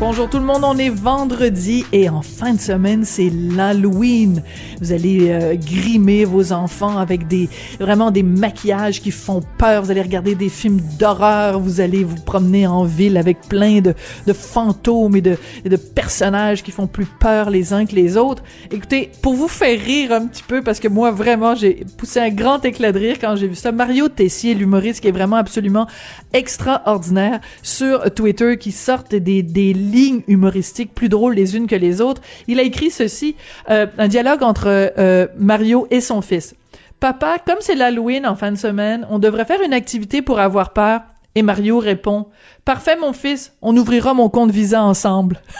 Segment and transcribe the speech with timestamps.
[0.00, 4.42] Bonjour tout le monde, on est vendredi et en fin de semaine, c'est l'Halloween.
[4.80, 9.82] Vous allez euh, grimer vos enfants avec des vraiment des maquillages qui font peur.
[9.82, 11.60] Vous allez regarder des films d'horreur.
[11.60, 13.92] Vous allez vous promener en ville avec plein de,
[14.26, 18.42] de fantômes et de, de personnages qui font plus peur les uns que les autres.
[18.70, 22.30] Écoutez, pour vous faire rire un petit peu, parce que moi vraiment j'ai poussé un
[22.30, 23.70] grand éclat de rire quand j'ai vu ça.
[23.70, 25.86] Mario Tessier, l'humoriste qui est vraiment absolument
[26.32, 32.00] extraordinaire sur Twitter, qui sortent des, des lignes humoristiques plus drôles les unes que les
[32.00, 32.22] autres.
[32.46, 33.36] Il a écrit ceci,
[33.68, 36.54] euh, un dialogue entre euh, Mario et son fils.
[37.00, 40.72] Papa, comme c'est l'Halloween en fin de semaine, on devrait faire une activité pour avoir
[40.72, 41.00] peur.
[41.34, 42.26] Et Mario répond,
[42.64, 45.40] Parfait mon fils, on ouvrira mon compte Visa ensemble.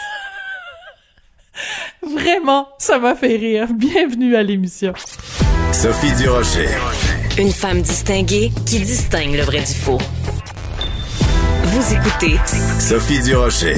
[2.02, 3.68] Vraiment, ça m'a fait rire.
[3.72, 4.92] Bienvenue à l'émission.
[5.72, 6.68] Sophie Durocher.
[7.38, 9.98] Une femme distinguée qui distingue le vrai du faux.
[11.64, 12.36] Vous écoutez
[12.78, 13.76] Sophie Durocher.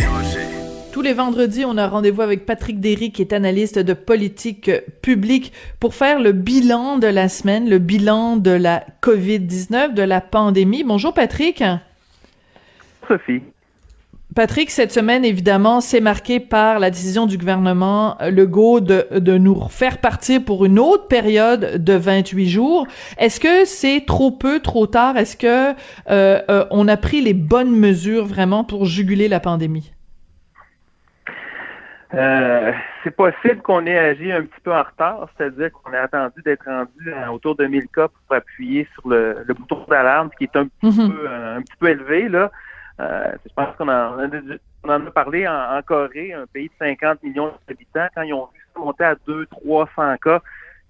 [0.93, 5.55] Tous les vendredis, on a rendez-vous avec Patrick Derry, qui est analyste de politique publique,
[5.81, 10.85] pour faire le bilan de la semaine, le bilan de la COVID-19, de la pandémie.
[10.85, 11.65] Bonjour Patrick.
[13.09, 13.41] Sophie.
[14.35, 19.59] Patrick, cette semaine, évidemment, c'est marqué par la décision du gouvernement Legault de, de nous
[19.71, 22.87] faire partir pour une autre période de 28 jours.
[23.17, 25.17] Est-ce que c'est trop peu, trop tard?
[25.17, 25.73] Est-ce que
[26.11, 29.91] euh, euh, on a pris les bonnes mesures vraiment pour juguler la pandémie?
[32.15, 36.43] Euh, c'est possible qu'on ait agi un petit peu en retard, c'est-à-dire qu'on a attendu
[36.45, 40.45] d'être rendu à autour de 1000 cas pour appuyer sur le, le bouton d'alarme, qui
[40.45, 41.11] est un petit, Mhm.
[41.13, 42.29] peu, un petit peu élevé.
[42.29, 42.51] Là.
[43.01, 44.19] Euh, je pense qu'on en,
[44.85, 48.07] on en a parlé en, en Corée, un pays de 50 millions d'habitants.
[48.15, 50.41] Quand ils ont vu ça monter à 200-300 cas,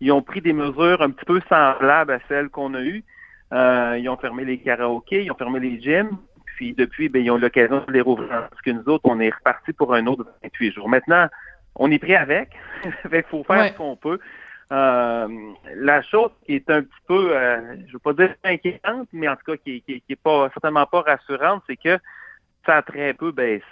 [0.00, 3.04] ils ont pris des mesures un petit peu semblables à celles qu'on a eues.
[3.52, 6.10] Euh, ils ont fermé les karaokés, ils ont fermé les gyms.
[6.56, 8.28] Puis depuis, ben, ils ont eu l'occasion de les rouvrir.
[8.50, 10.88] Parce que nous autres, on est reparti pour un autre 28 jours.
[10.88, 11.26] Maintenant,
[11.76, 12.50] on est pris avec.
[13.12, 13.68] Il faut faire Ouais.
[13.70, 14.18] ce qu'on peut.
[14.72, 15.28] Euh,
[15.76, 19.36] la chose qui est un petit peu, euh, je veux pas dire inquiétante, mais en
[19.36, 21.98] tout cas qui, qui, qui est pas certainement pas rassurante, c'est que
[22.64, 23.64] ça a très peu baissé.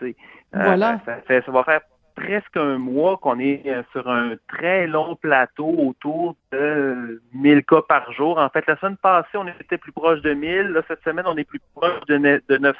[0.55, 1.01] Euh, Voilà.
[1.07, 1.81] ça, ça va faire
[2.21, 7.83] presque un mois qu'on est euh, sur un très long plateau autour de 1000 cas
[7.83, 8.39] par jour.
[8.39, 10.69] En fait, la semaine passée, on était plus proche de 1000.
[10.69, 12.79] Là, cette semaine, on est plus proche de, ne- de 900.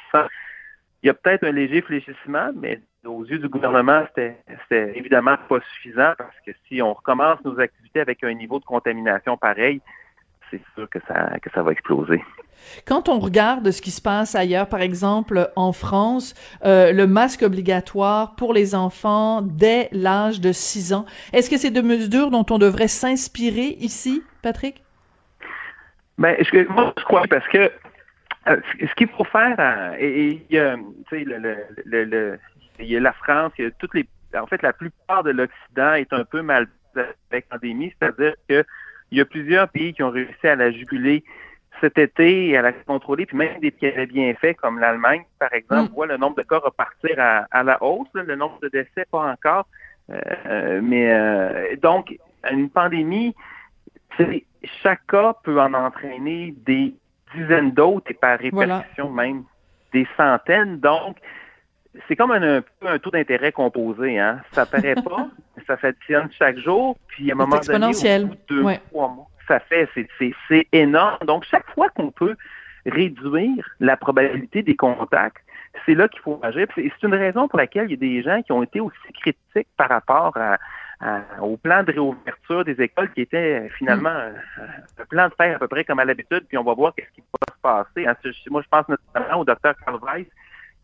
[1.03, 4.37] Il y a peut-être un léger fléchissement, mais aux yeux du gouvernement, c'était
[4.95, 9.35] évidemment pas suffisant parce que si on recommence nos activités avec un niveau de contamination
[9.37, 9.81] pareil,
[10.51, 12.21] c'est sûr que ça, que ça va exploser.
[12.85, 16.33] Quand on regarde ce qui se passe ailleurs, par exemple en France,
[16.65, 21.71] euh, le masque obligatoire pour les enfants dès l'âge de 6 ans, est-ce que c'est
[21.71, 24.83] de mesures dont on devrait s'inspirer ici, Patrick?
[26.17, 26.35] Ben,
[26.69, 27.71] moi, je crois parce que
[28.47, 30.75] euh, ce qu'il faut faire, et, il y a
[32.99, 34.05] la France, il y a toutes les,
[34.39, 38.63] en fait, la plupart de l'Occident est un peu mal avec la pandémie, c'est-à-dire que
[39.11, 41.23] il y a plusieurs pays qui ont réussi à la juguler
[41.81, 45.51] cet été à la contrôler, puis même des qui avaient bien fait, comme l'Allemagne, par
[45.53, 45.93] exemple, Mm.
[45.95, 49.05] voit le nombre de cas repartir à, à la hausse, là, le nombre de décès
[49.11, 49.65] pas encore,
[50.09, 52.17] Euh, mais euh, donc
[52.51, 53.33] une pandémie,
[54.83, 56.93] chaque cas peut en entraîner des
[57.35, 58.77] dizaines d'autres et par Voilà.
[58.77, 59.43] répercussion même
[59.93, 60.79] des centaines.
[60.79, 61.17] Donc,
[62.07, 64.19] c'est comme un, un peu un taux d'intérêt composé.
[64.19, 64.41] Hein?
[64.53, 65.27] Ça paraît pas,
[65.67, 68.79] ça s'additionne chaque jour, puis à un moment donné, au bout de deux, Ouais.
[68.89, 69.89] trois mois, ça fait,
[70.47, 71.17] c'est, énorme.
[71.25, 72.35] Donc, chaque fois qu'on peut
[72.85, 75.43] réduire la probabilité des contacts,
[75.85, 76.67] c'est là qu'il faut agir.
[76.75, 79.67] C'est une raison pour laquelle il y a des gens qui ont été aussi critiques
[79.75, 80.57] par rapport à,
[81.01, 84.33] à- au plan de réouverture des écoles qui était euh, finalement un,
[85.01, 87.11] un plan de faire à peu près comme à l'habitude, puis on va voir qu'est-ce
[87.13, 88.07] qui va se passer.
[88.07, 88.15] Hein,
[88.49, 90.27] Moi, je pense notamment au docteur Carl Weiss,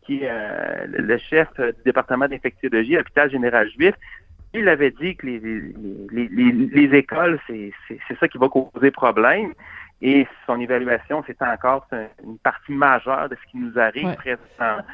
[0.02, 3.94] qui est euh, le chef euh, du département d'infectiologie à l'hôpital général juif.
[4.54, 5.60] Il avait dit que les, les,
[6.10, 7.72] les, les- les écoles, c'est
[8.18, 9.52] ça qui va causer problème.
[10.00, 11.86] et son évaluation, c'est encore
[12.24, 14.84] une partie majeure de ce qui nous arrive présentement.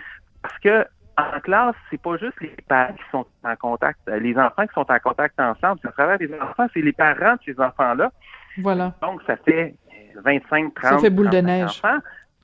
[0.42, 0.84] Parce que
[1.16, 4.74] en classe, c'est pas juste les parents qui sont en contact, euh, les enfants qui
[4.74, 5.78] sont en contact ensemble.
[5.82, 8.10] C'est à travers les enfants, c'est les parents de ces enfants-là.
[8.58, 8.94] Voilà.
[9.00, 9.74] Donc, ça fait
[10.24, 11.64] 25, 30, ça fait boule de neige.
[11.66, 11.98] enfants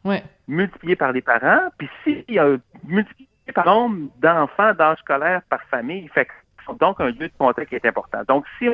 [0.04, 0.22] ouais.
[0.46, 1.62] multiplié par les parents.
[1.78, 2.46] Puis s'il y a
[2.86, 6.32] multiplié par nombre d'enfants d'âge scolaire par famille, fait que
[6.78, 8.20] donc un lieu de contact est important.
[8.28, 8.68] Donc, si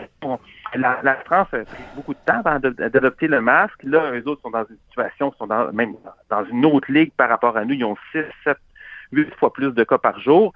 [0.74, 4.64] la, France a pris beaucoup de temps d'adopter le masque, là, eux autres sont dans
[4.64, 5.94] une situation, sont dans, même
[6.30, 7.74] dans une autre ligue par rapport à nous.
[7.74, 8.56] Ils ont 6, 7,
[9.12, 10.52] 8 fois plus de cas par jour.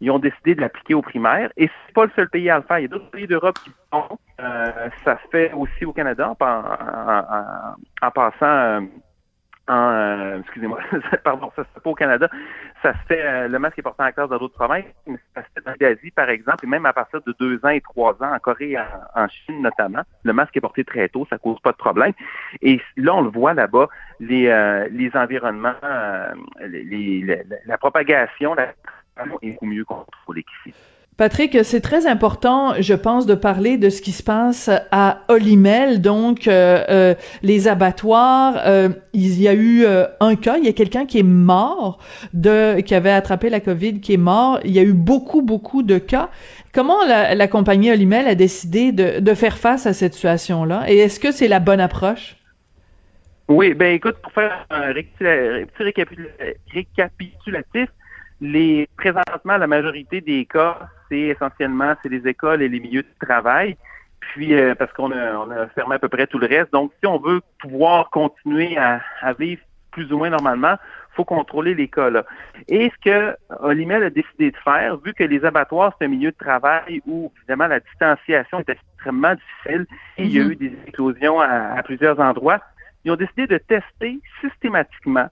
[0.00, 2.62] Ils ont décidé de l'appliquer aux primaires et c'est pas le seul pays à le
[2.62, 2.78] faire.
[2.78, 4.18] Il y a d'autres pays d'Europe qui le font.
[4.40, 8.80] Euh, ça se fait aussi au Canada en, en passant euh,
[9.70, 10.80] euh, excusez-moi,
[11.24, 12.28] pardon, ça se fait pas au Canada.
[12.82, 15.42] Ça se fait, euh, le masque est porté en classe dans d'autres provinces, mais ça
[15.42, 18.12] se fait dans l'Asie, par exemple, et même à partir de deux ans et trois
[18.22, 21.60] ans, en Corée et en, Chine notamment, le masque est porté très tôt, ça cause
[21.60, 22.12] pas de problème.
[22.62, 23.88] Et là, on le voit là-bas,
[24.20, 25.74] les, euh, les environnements,
[26.60, 28.68] les, la propagation, la
[29.42, 30.76] est beaucoup mieux contrôlée qu'ici.
[31.18, 36.00] Patrick, c'est très important, je pense, de parler de ce qui se passe à Olimel,
[36.00, 38.54] donc euh, euh, les abattoirs.
[38.64, 39.84] Euh, il y a eu
[40.20, 41.98] un cas, il y a quelqu'un qui est mort,
[42.34, 44.60] de qui avait attrapé la COVID, qui est mort.
[44.62, 46.30] Il y a eu beaucoup, beaucoup de cas.
[46.72, 50.84] Comment la, compagnie Olimel a décidé de, de faire face à cette situation-là?
[50.86, 52.36] Et est-ce que c'est la bonne approche?
[53.48, 55.82] Oui, ben écoute, pour faire un petit
[56.68, 57.88] récapitulatif,
[58.40, 63.26] les présentement la majorité des cas c'est essentiellement c'est les écoles et les milieux de
[63.26, 63.76] travail.
[64.20, 66.72] Puis euh, parce qu'on a, on a fermé à peu près tout le reste.
[66.72, 69.00] Donc, si on veut pouvoir continuer à,
[69.38, 70.76] vivre plus ou moins normalement,
[71.14, 72.24] faut contrôler les cas là.
[72.68, 76.30] Et ce que Olimel a décidé de faire, vu que les abattoirs, c'est un milieu
[76.30, 79.86] de travail où, évidemment, la distanciation est extrêmement difficile
[80.18, 80.50] et il y a mhm.
[80.52, 82.60] eu des éclosions à plusieurs endroits,
[83.04, 85.28] ils ont décidé de tester systématiquement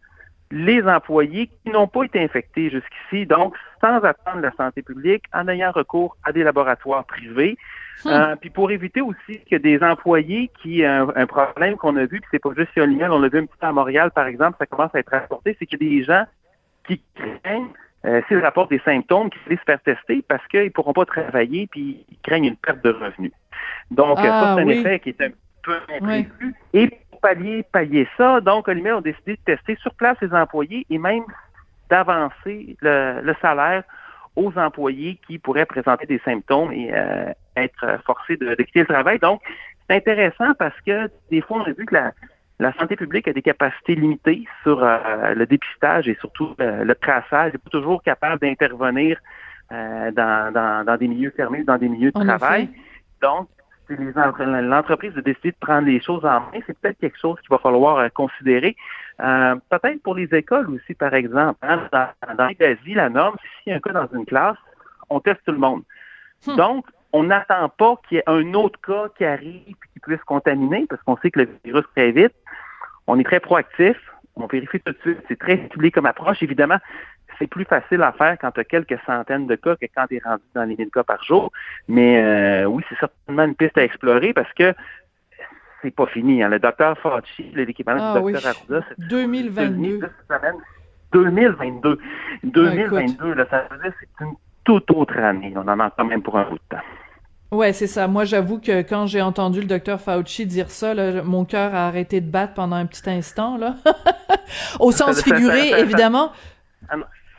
[0.51, 5.49] les employés qui n'ont pas été infectés jusqu'ici, donc sans attendre la santé publique, en
[5.49, 7.57] ayant recours à des laboratoires privés.
[8.05, 8.09] Hmm.
[8.09, 12.21] Euh, puis pour éviter aussi que des employés qui un, un problème qu'on a vu,
[12.21, 14.57] que c'est pas juste sur on l'a vu un petit peu à Montréal, par exemple,
[14.59, 16.25] ça commence à être rapporté, c'est qu'il y a des gens
[16.87, 17.73] qui craignent
[18.05, 21.67] euh, s'ils rapportent des symptômes, qui se faire tester parce qu'ils ne pourront pas travailler
[21.67, 23.33] puis ils craignent une perte de revenus.
[23.91, 25.31] Donc, ça, ah c'est un effet qui est un
[25.63, 26.55] peu imprévu.
[26.73, 26.91] Et
[27.27, 28.41] pallier, pallier ça.
[28.41, 31.25] Donc, Olivier ont décidé de tester sur place les employés et même
[31.91, 33.83] d'avancer le, salaire
[34.37, 39.19] aux employés qui pourraient présenter des symptômes et euh, être forcés de, quitter le travail.
[39.19, 39.41] Donc,
[39.89, 43.43] c'est intéressant parce que des fois, on a vu que la, santé publique a des
[43.43, 47.49] capacités limitées sur euh, le dépistage et surtout le, traçage.
[47.49, 49.19] Elle n'est pas toujours capable d'intervenir
[49.73, 52.69] euh, dans, des milieux fermés, dans des milieux de travail.
[53.21, 53.49] Donc,
[53.89, 57.59] l'entreprise a décidé de prendre les choses en main, c'est peut-être quelque chose qu'il va
[57.59, 58.77] falloir euh, considérer.
[59.21, 61.59] Euh, peut-être pour les écoles aussi, par exemple.
[61.63, 64.57] Hein, dans, dans l'Asie, la norme, s'il y a un cas dans une classe,
[65.11, 65.83] on teste tout le monde.
[66.47, 66.57] Hmm.
[66.57, 70.23] Donc, on n'attend pas qu'il y ait un autre cas qui arrive et qui puisse
[70.25, 72.35] contaminer, parce qu'on sait que le virus très vite.
[73.07, 73.97] On est très proactif,
[74.35, 75.19] on vérifie tout de suite.
[75.29, 76.43] C'est très ciblé comme approche.
[76.43, 76.79] Évidemment,
[77.39, 80.17] c'est plus facile à faire quand tu as quelques centaines de cas que quand tu
[80.17, 81.53] es rendu dans les 1000 cas par jour.
[81.89, 84.75] Mais euh, oui, c'est certainement une piste à explorer parce que
[85.83, 86.43] c'est pas fini.
[86.43, 86.49] Hein.
[86.49, 90.01] Le docteur Fauci, l'équivalent du ah docteur Arruda, c'est 2022.
[91.13, 91.99] 2022.
[92.45, 94.35] 2022, là, ça veut dire que c'est une
[94.65, 95.53] toute autre année.
[95.57, 96.83] On en a quand même pour un bout de temps.
[97.53, 98.09] Ouais, c'est ça.
[98.09, 101.87] Moi, j'avoue que quand j'ai entendu le docteur Fauci dire ça, là, mon cœur a
[101.87, 103.77] arrêté de battre pendant un petit instant, là.
[104.81, 106.33] Au sens figuré, évidemment.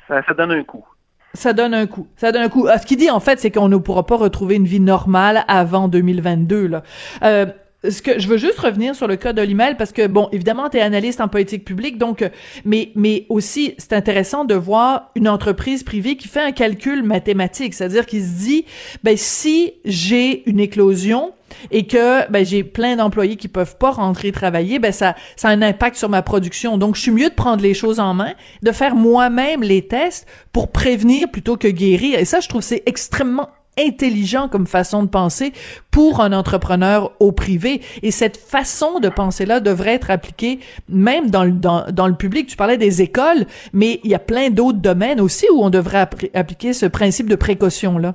[0.07, 0.85] Ça, donne un coup.
[1.33, 2.07] Ça donne un coup.
[2.15, 2.67] Ça donne un coup.
[2.69, 5.43] Ah, ce qu'il dit, en fait, c'est qu'on ne pourra pas retrouver une vie normale
[5.47, 6.83] avant 2022, là.
[7.23, 7.45] Euh,
[7.87, 11.21] je veux juste revenir sur le cas d'Olimel parce que bon évidemment tu es analyste
[11.21, 12.29] en politique publique donc euh,
[12.65, 17.73] mais mais aussi c'est intéressant de voir une entreprise privée qui fait un calcul mathématique
[17.73, 18.65] c'est-à-dire qui se dit
[19.03, 21.33] ben si j'ai une éclosion
[21.71, 25.51] et que ben, j'ai plein d'employés qui peuvent pas rentrer travailler, ben ça, ça a
[25.51, 26.77] un impact sur ma production.
[26.77, 30.27] Donc, je suis mieux de prendre les choses en main, de faire moi-même les tests
[30.51, 32.19] pour prévenir plutôt que guérir.
[32.19, 35.53] Et ça, je trouve c'est extrêmement intelligent comme façon de penser
[35.91, 37.81] pour un entrepreneur au privé.
[38.03, 42.47] Et cette façon de penser-là devrait être appliquée même dans le, dans, le public.
[42.47, 46.07] Tu parlais des écoles, mais il y a plein d'autres domaines aussi où on devrait
[46.33, 48.13] appliquer ce principe de précaution-là.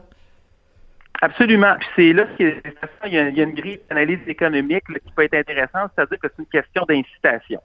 [1.21, 1.75] Absolument.
[1.78, 6.19] Puis c'est là qu'il y, a, une grille d'analyse économique qui peut être intéressante, c'est-à-dire
[6.19, 7.61] que c'est une question d'incitation.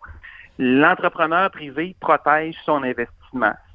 [0.60, 3.27] L'entrepreneur privé protège son investissement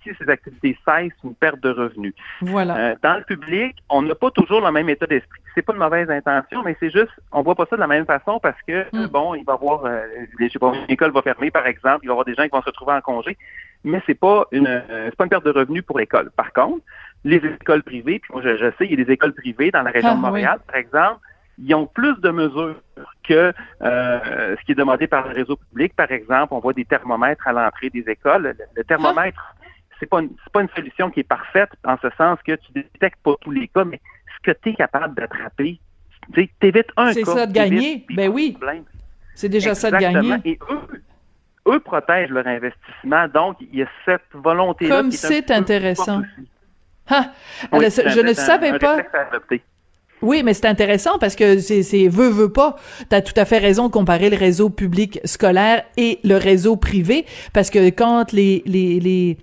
[0.02, 2.14] si ces activités cessent, une perte de revenus.
[2.40, 2.76] Voilà.
[2.76, 5.40] Euh, dans le public, on n'a pas toujours le même état d'esprit.
[5.54, 8.06] C'est pas une mauvaise intention, mais c'est juste, on voit pas ça de la même
[8.06, 9.06] façon parce que, Mm.
[9.06, 10.00] bon, il va y avoir, euh,
[10.40, 12.44] je sais pas, une école va fermer, par exemple, il va y avoir des gens
[12.44, 13.36] qui vont se retrouver en congé,
[13.84, 16.30] mais c'est pas une, euh, c'est pas une perte de revenus pour l'école.
[16.36, 16.82] Par contre,
[17.24, 19.82] les écoles privées, puis moi, je, je sais, il y a des écoles privées dans
[19.82, 21.20] la région Ah, de Montréal, par exemple,
[21.58, 22.76] ils ont plus de mesures
[23.22, 25.94] que euh, ce qui est demandé par le réseau public.
[25.94, 28.42] Par exemple, on voit des thermomètres à l'entrée des écoles.
[28.58, 29.54] Le, le thermomètre,
[30.00, 32.72] c'est pas une, c'est pas une solution qui est parfaite en ce sens que tu
[32.72, 34.00] détectes pas tous les cas, mais
[34.36, 35.78] ce que tu es capable d'attraper,
[36.32, 37.34] tu évites un C'est cas.
[37.34, 38.04] ça de gagner.
[38.14, 38.56] Ben oui.
[39.34, 40.36] C'est déjà ça de gagner.
[40.44, 41.02] Et eux,
[41.68, 43.28] eux protègent leur investissement.
[43.28, 44.96] Donc, il y a cette volonté-là.
[44.96, 46.22] Comme qui est un c'est intéressant.
[47.08, 47.32] Ah,
[47.72, 48.98] Oui, alors, c'est je ne savais un pas.
[50.22, 52.76] Oui, mais c'est intéressant parce que c'est veut veut pas.
[53.10, 56.76] Tu as tout à fait raison de comparer le réseau public scolaire et le réseau
[56.76, 59.36] privé parce que quand les les les,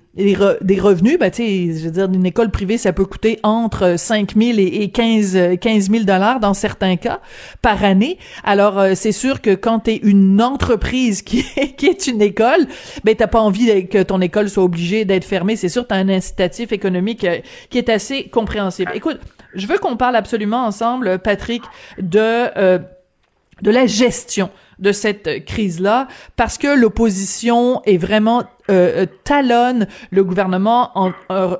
[0.61, 4.35] des revenus, ben tu je veux dire une école privée ça peut coûter entre 5
[4.35, 7.19] 000 et, et 15 15 000 dollars dans certains cas
[7.61, 8.17] par année.
[8.43, 12.21] Alors euh, c'est sûr que quand tu es une entreprise qui est, qui est une
[12.21, 12.67] école,
[13.03, 15.57] ben t'as pas envie que ton école soit obligée d'être fermée.
[15.57, 18.91] C'est sûr, tu as un incitatif économique euh, qui est assez compréhensible.
[18.95, 19.19] Écoute,
[19.53, 21.63] je veux qu'on parle absolument ensemble, Patrick,
[21.99, 22.19] de
[22.57, 22.79] euh,
[23.61, 30.23] de la gestion de cette crise-là, parce que l'opposition est vraiment euh, euh, talonne le
[30.23, 31.11] gouvernement en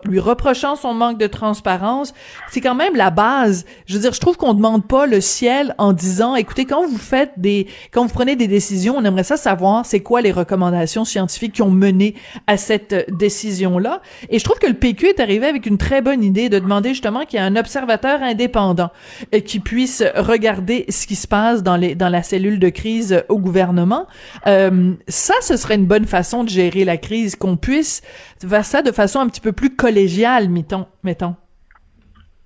[0.06, 2.14] lui reprochant son manque de transparence.
[2.50, 3.66] C'est quand même la base.
[3.86, 6.98] Je veux dire, je trouve qu'on demande pas le ciel en disant, écoutez, quand vous
[6.98, 11.06] faites des, quand vous prenez des décisions, on aimerait ça savoir c'est quoi les recommandations
[11.06, 12.16] scientifiques qui ont mené
[12.48, 14.02] à cette euh, décision-là.
[14.30, 16.90] Et je trouve que le PQ est arrivé avec une très bonne idée de demander
[16.90, 18.90] justement qu'il y ait un observateur indépendant
[19.34, 23.24] euh, qui puisse regarder ce qui se passe dans les dans la cellule de crise
[23.30, 24.08] au gouvernement.
[24.48, 28.02] Euh, ça, ce serait une bonne façon de gérer la crise, qu'on puisse
[28.40, 30.88] faire ça de façon un petit peu plus collégiale, mettons.
[31.04, 31.36] mettons.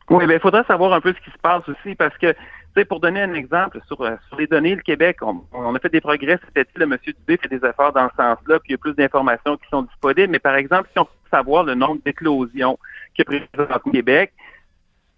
[0.09, 2.37] Oui, ben il faudrait savoir un peu ce qui se passe aussi parce que, tu
[2.75, 6.01] sais, pour donner un exemple, sur, euh, les données, le Québec, on, a fait des
[6.01, 8.77] progrès été, le monsieur Dubé fait des efforts dans ce sens-là, puis il y a
[8.77, 10.31] plus d'informations qui sont disponibles.
[10.31, 12.77] Mais par exemple, si on veut savoir le nombre d'éclosions
[13.17, 14.33] a présentement au Québec,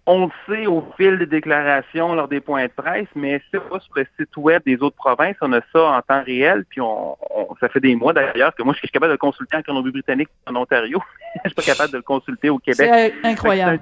[0.08, 3.80] on le sait au fil des déclarations lors des points de presse, mais c'est pas
[3.80, 7.16] sur le site web des autres provinces, on a ça en temps réel, puis on,
[7.30, 9.62] on- ça fait des mois d'ailleurs que moi je suis capable de le consulter en
[9.62, 11.02] Colombie-Britannique en Ontario.
[11.44, 12.88] je suis pas capable de le consulter au Québec.
[12.92, 13.80] C'est euh, incroyable.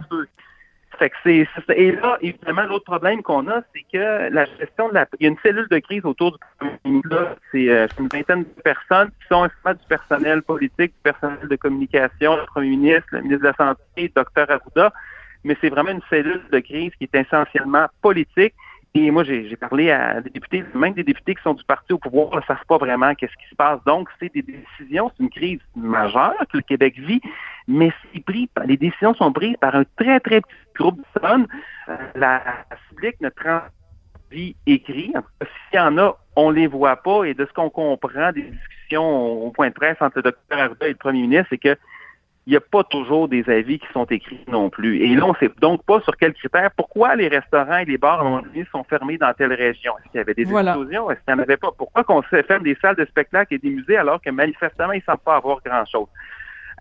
[0.96, 4.94] Fait que c'est, et là, évidemment, l'autre problème qu'on a, c'est que la gestion de
[4.94, 7.08] la, il y a une cellule de crise autour du premier ministre.
[7.10, 11.56] Là, C'est euh, une vingtaine de personnes qui sont du personnel politique, du personnel de
[11.56, 14.92] communication, le premier ministre, le ministre de la Santé, le docteur Arruda.
[15.44, 18.54] Mais c'est vraiment une cellule de crise qui est essentiellement politique.
[18.96, 21.98] Et moi, j'ai parlé à des députés, même des députés qui sont du parti au
[21.98, 23.82] pouvoir, ne savent pas vraiment qu'est-ce qui se passe.
[23.84, 27.20] Donc, c'est des décisions, c'est une crise majeure que le Québec vit,
[27.66, 27.92] mais
[28.24, 31.48] pris, les décisions sont prises par un très, très petit groupe de personnes.
[31.88, 35.12] Euh, la public ne transvit écrit.
[35.42, 37.24] S'il y en a, on les voit pas.
[37.24, 40.86] Et de ce qu'on comprend des discussions au point de presse entre le docteur Arruda
[40.86, 41.76] et le premier ministre, c'est que
[42.46, 44.98] il n'y a pas toujours des avis qui sont écrits non plus.
[45.02, 47.96] Et là, on ne sait donc pas sur quels critères, pourquoi les restaurants et les
[47.96, 49.94] bars sont fermés dans telle région.
[49.98, 50.72] Est-ce qu'il y avait des Voilà.
[50.72, 51.10] explosions?
[51.10, 51.70] Est-ce qu'il n'y en avait pas?
[51.76, 55.02] Pourquoi qu'on ferme des salles de spectacle et des musées alors que manifestement, ils ne
[55.02, 56.08] semblent pas avoir grand-chose?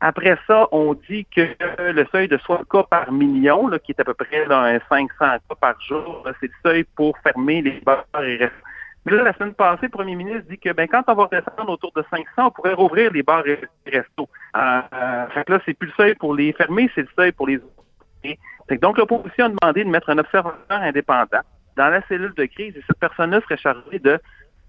[0.01, 1.47] Après ça, on dit que
[1.79, 4.79] le seuil de 60 cas par million, là, qui est à peu près là, un
[4.89, 8.69] 500 cas par jour, c'est le seuil pour fermer les bars et restaurants.
[9.05, 11.69] Mais là, la semaine passée, le premier ministre dit que ben, quand on va descendre
[11.69, 14.29] autour de 500, on pourrait rouvrir les bars et les restos.
[14.55, 17.31] Euh, euh, fait que là, c'est plus le seuil pour les fermer, c'est le seuil
[17.33, 18.37] pour les ouvrir.
[18.81, 21.41] Donc, l'opposition a demandé de mettre un observateur indépendant
[21.75, 24.19] dans la cellule de crise et cette personne-là serait chargée de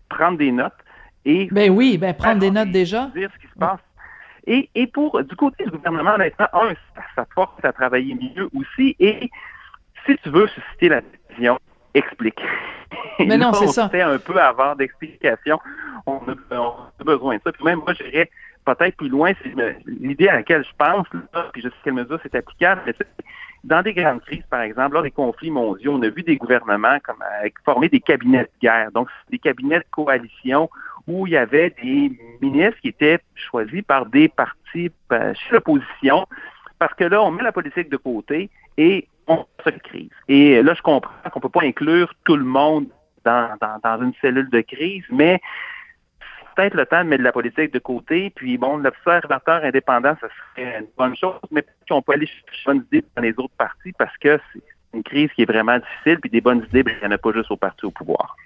[0.08, 0.72] prendre des notes
[1.24, 3.06] et Ben oui, ben prendre des notes déjà.
[3.14, 3.80] dire ce qui se passe.
[4.46, 8.48] Et, et pour du côté du gouvernement, honnêtement, un, ça, ça force à travailler mieux
[8.54, 8.94] aussi.
[8.98, 9.30] Et
[10.04, 11.58] si tu veux susciter la décision,
[11.94, 12.40] explique.
[13.18, 13.90] Mais non, c'est on ça.
[13.92, 15.58] un peu avant d'explication.
[16.06, 17.52] On a, on a besoin de ça.
[17.52, 18.30] Puis même moi, j'irais
[18.64, 19.32] peut-être plus loin.
[19.54, 22.82] Me- l'idée à laquelle je pense, là, puis je sais quelle mesure c'est applicable.
[22.86, 22.94] Mais
[23.62, 26.98] dans des grandes crises, par exemple, lors des conflits mondiaux, on a vu des gouvernements
[27.04, 28.90] comme euh, former des cabinets de guerre.
[28.92, 30.68] Donc, c'est des cabinets de coalition
[31.06, 36.26] où il y avait des ministres qui étaient choisis par des partis euh, chez l'opposition,
[36.78, 40.10] parce que là, on met la politique de côté et on se crise.
[40.28, 42.86] Et là, je comprends qu'on peut pas inclure tout le monde
[43.24, 45.40] dans, dans, une cellule de crise, mais
[46.20, 50.28] c'est peut-être le temps de mettre la politique de côté, puis bon, l'observateur indépendant, ça
[50.28, 53.54] serait une bonne chose, mais qu'on peut aller chercher des bonnes idées dans les autres
[53.56, 54.62] partis parce que c'est
[54.92, 57.18] une crise qui est vraiment difficile, puis des bonnes idées, ben, il n'y en a
[57.18, 58.36] pas juste au parti au pouvoir.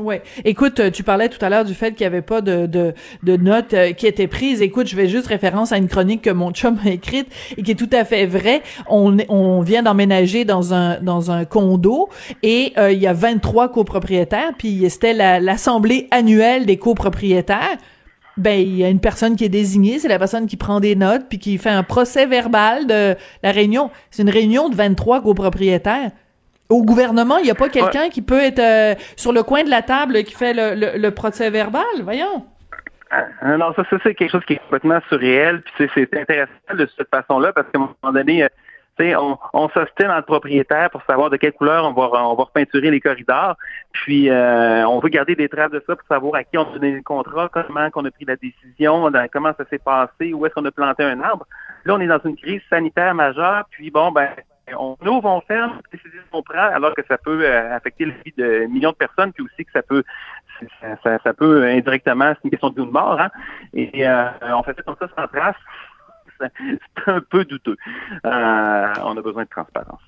[0.00, 0.24] Ouais.
[0.44, 2.94] Écoute, euh, tu parlais tout à l'heure du fait qu'il n'y avait pas de, de,
[3.22, 4.60] de notes euh, qui étaient prises.
[4.60, 7.70] Écoute, je vais juste référence à une chronique que mon chum a écrite et qui
[7.70, 8.60] est tout à fait vraie.
[8.88, 12.08] On, on vient d'emménager dans un dans un condo
[12.42, 17.78] et euh, il y a 23 copropriétaires, puis c'était l'assemblée annuelle des copropriétaires.
[18.36, 20.96] Ben, il y a une personne qui est désignée, c'est la personne qui prend des
[20.96, 23.92] notes puis qui fait un procès verbal de la réunion.
[24.10, 26.10] C'est une réunion de 23 copropriétaires
[26.74, 29.70] au gouvernement, il n'y a pas quelqu'un qui peut être euh, sur le coin de
[29.70, 32.44] la table qui fait le, le, procès verbal, voyons.
[33.10, 36.88] Ah, non, ça, ça c'est quelque chose qui est complètement surréel, puis c'est intéressant de
[36.96, 38.48] cette façon-là, parce qu'à un moment donné, euh,
[39.16, 42.90] on, on s'ostine entre propriétaires pour savoir de quelle couleur on va, on va repeinturer
[42.90, 43.56] les corridors.
[43.92, 46.72] Puis euh, on veut garder des traces de ça pour savoir à qui on a
[46.72, 50.54] donné le contrat, comment qu'on a pris la décision, comment ça s'est passé, où est-ce
[50.54, 51.46] qu'on a planté un arbre.
[51.84, 54.28] Là, on est dans une crise sanitaire majeure, puis bon, ben
[54.72, 58.32] on ouvre, on ferme, décision qu'on prend, alors que ça peut euh, affecter la vie
[58.36, 60.02] de millions de personnes, puis aussi que ça peut
[61.02, 63.30] ça, peut indirectement, c'est une question de vie de mort, hein?
[63.72, 65.56] Et euh, on fait ça comme ça sans trace.
[66.40, 67.76] C'est un peu douteux.
[68.26, 70.00] Euh, on a besoin de transparence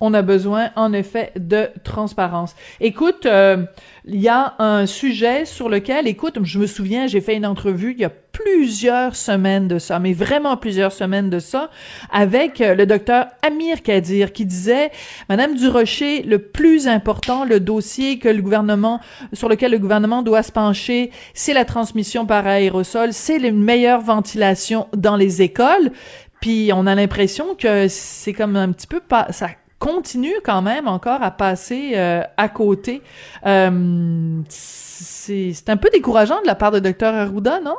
[0.00, 2.54] on a besoin en effet de transparence.
[2.80, 3.64] Écoute, euh,
[4.04, 7.92] il y a un sujet sur lequel, écoute, je me souviens, j'ai fait une entrevue
[7.92, 11.70] il y a plusieurs semaines de ça, mais vraiment plusieurs semaines de ça,
[12.12, 14.90] avec euh, le docteur Amir Kadir qui disait,
[15.28, 19.00] Madame Durocher, le plus important, le dossier que le gouvernement,
[19.32, 24.00] sur lequel le gouvernement doit se pencher, c'est la transmission par aérosol, c'est une meilleure
[24.00, 25.92] ventilation dans les écoles.
[26.40, 29.48] Puis on a l'impression que c'est comme un petit peu pas ça
[29.84, 33.02] continue quand même encore à passer euh, à côté.
[33.44, 37.76] Euh, c'est un peu décourageant de la part de Dr Arruda, non?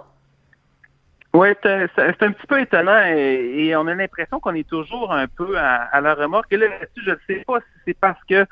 [1.34, 5.58] Oui, c'est un petit peu étonnant et, on a l'impression qu'on est toujours un peu
[5.58, 6.54] à, la remorque.
[6.54, 8.46] Et là, je ne sais pas si c'est parce que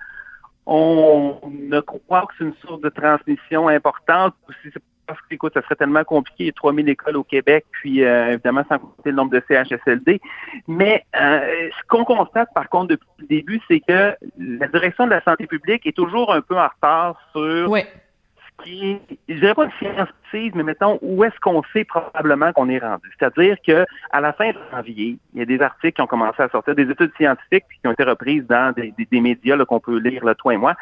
[0.65, 5.33] on ne croit que c'est une source de transmission importante ou si c'est parce que,
[5.36, 9.15] écoute, ça serait tellement compliqué, 3000 écoles au Québec, puis euh, évidemment sans compter le
[9.15, 10.22] nombre de CHSLD.
[10.67, 15.12] Mais euh, ce qu'on constate, par contre, depuis le début, c'est que la direction de
[15.12, 19.65] la santé publique est toujours un peu en retard sur ce qui je dirais pas
[19.65, 23.10] une science précise, mais mettons, où est-ce qu'on sait probablement qu'on est rendu.
[23.17, 26.41] C'est-à-dire que à la fin de janvier, il y a des articles qui ont commencé
[26.41, 29.97] à sortir, des études scientifiques qui ont été reprises dans des, des, médias qu'on peut
[29.97, 30.75] lire, là, toi et moi,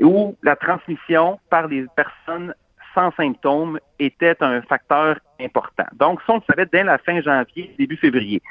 [0.00, 2.54] où la transmission par les personnes
[2.98, 5.84] sans symptômes était un facteur important.
[5.94, 8.42] Donc, ça, on le savait dès la fin janvier, début février.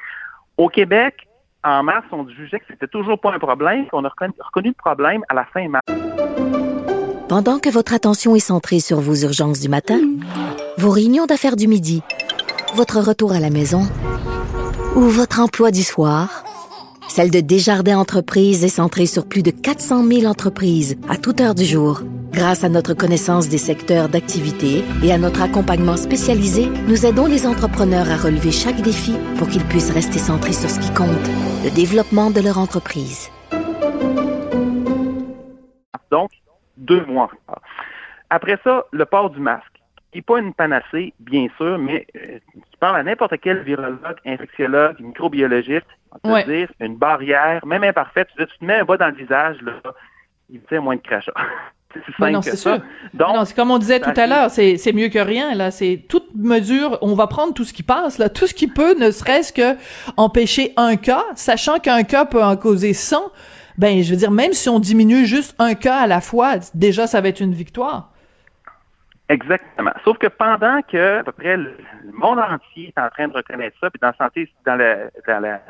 [0.57, 1.27] Au Québec,
[1.63, 5.21] en mars, on jugeait que c'était toujours pas un problème, qu'on a reconnu le problème
[5.27, 5.83] à la fin mars.
[7.27, 9.99] Pendant que votre attention est centrée sur vos urgences du matin,
[10.77, 12.01] vos réunions d'affaires du midi,
[12.73, 13.81] votre retour à la maison
[14.95, 16.43] ou votre emploi du soir,
[17.17, 21.55] celle de Desjardins Entreprises est centrée sur plus de 400 000 entreprises à toute heure
[21.55, 22.01] du jour.
[22.31, 27.47] Grâce à notre connaissance des secteurs d'activité et à notre accompagnement spécialisé, nous aidons les
[27.47, 31.27] entrepreneurs à relever chaque défi pour qu'ils puissent rester centrés sur ce qui compte,
[31.65, 33.31] le développement de leur entreprise.
[36.11, 36.29] Donc,
[36.77, 37.31] deux mois.
[38.29, 42.37] Après ça, le port du masque qui n'est pas une panacée, bien sûr, mais euh,
[42.77, 45.87] tu parles à n'importe quel virologue, infectiologue, microbiologiste,
[46.23, 49.57] on te dire une barrière, même imparfaite, tu, te mets un bas dans le visage,
[49.63, 49.73] là,
[50.51, 51.33] il fait moins de crachats.
[52.19, 52.79] c'est non, c'est sûr.
[53.15, 55.71] non, c'est comme on disait tout à l'heure, c'est, c'est mieux que rien, là.
[55.71, 58.93] C'est toute mesure, on va prendre tout ce qui passe, là, tout ce qui peut,
[58.93, 59.75] ne serait-ce que
[60.15, 63.31] empêcher un cas, sachant qu'un cas peut en causer 100.
[63.79, 67.07] Ben, je veux dire, même si on diminue juste un cas à la fois, déjà,
[67.07, 68.11] ça va être une victoire.
[69.29, 69.91] Exactement.
[70.05, 71.75] Sauf que pendant que à peu près le
[72.13, 75.41] monde entier est en train de reconnaître ça, puis dans la santé, dans la, dans
[75.41, 75.61] la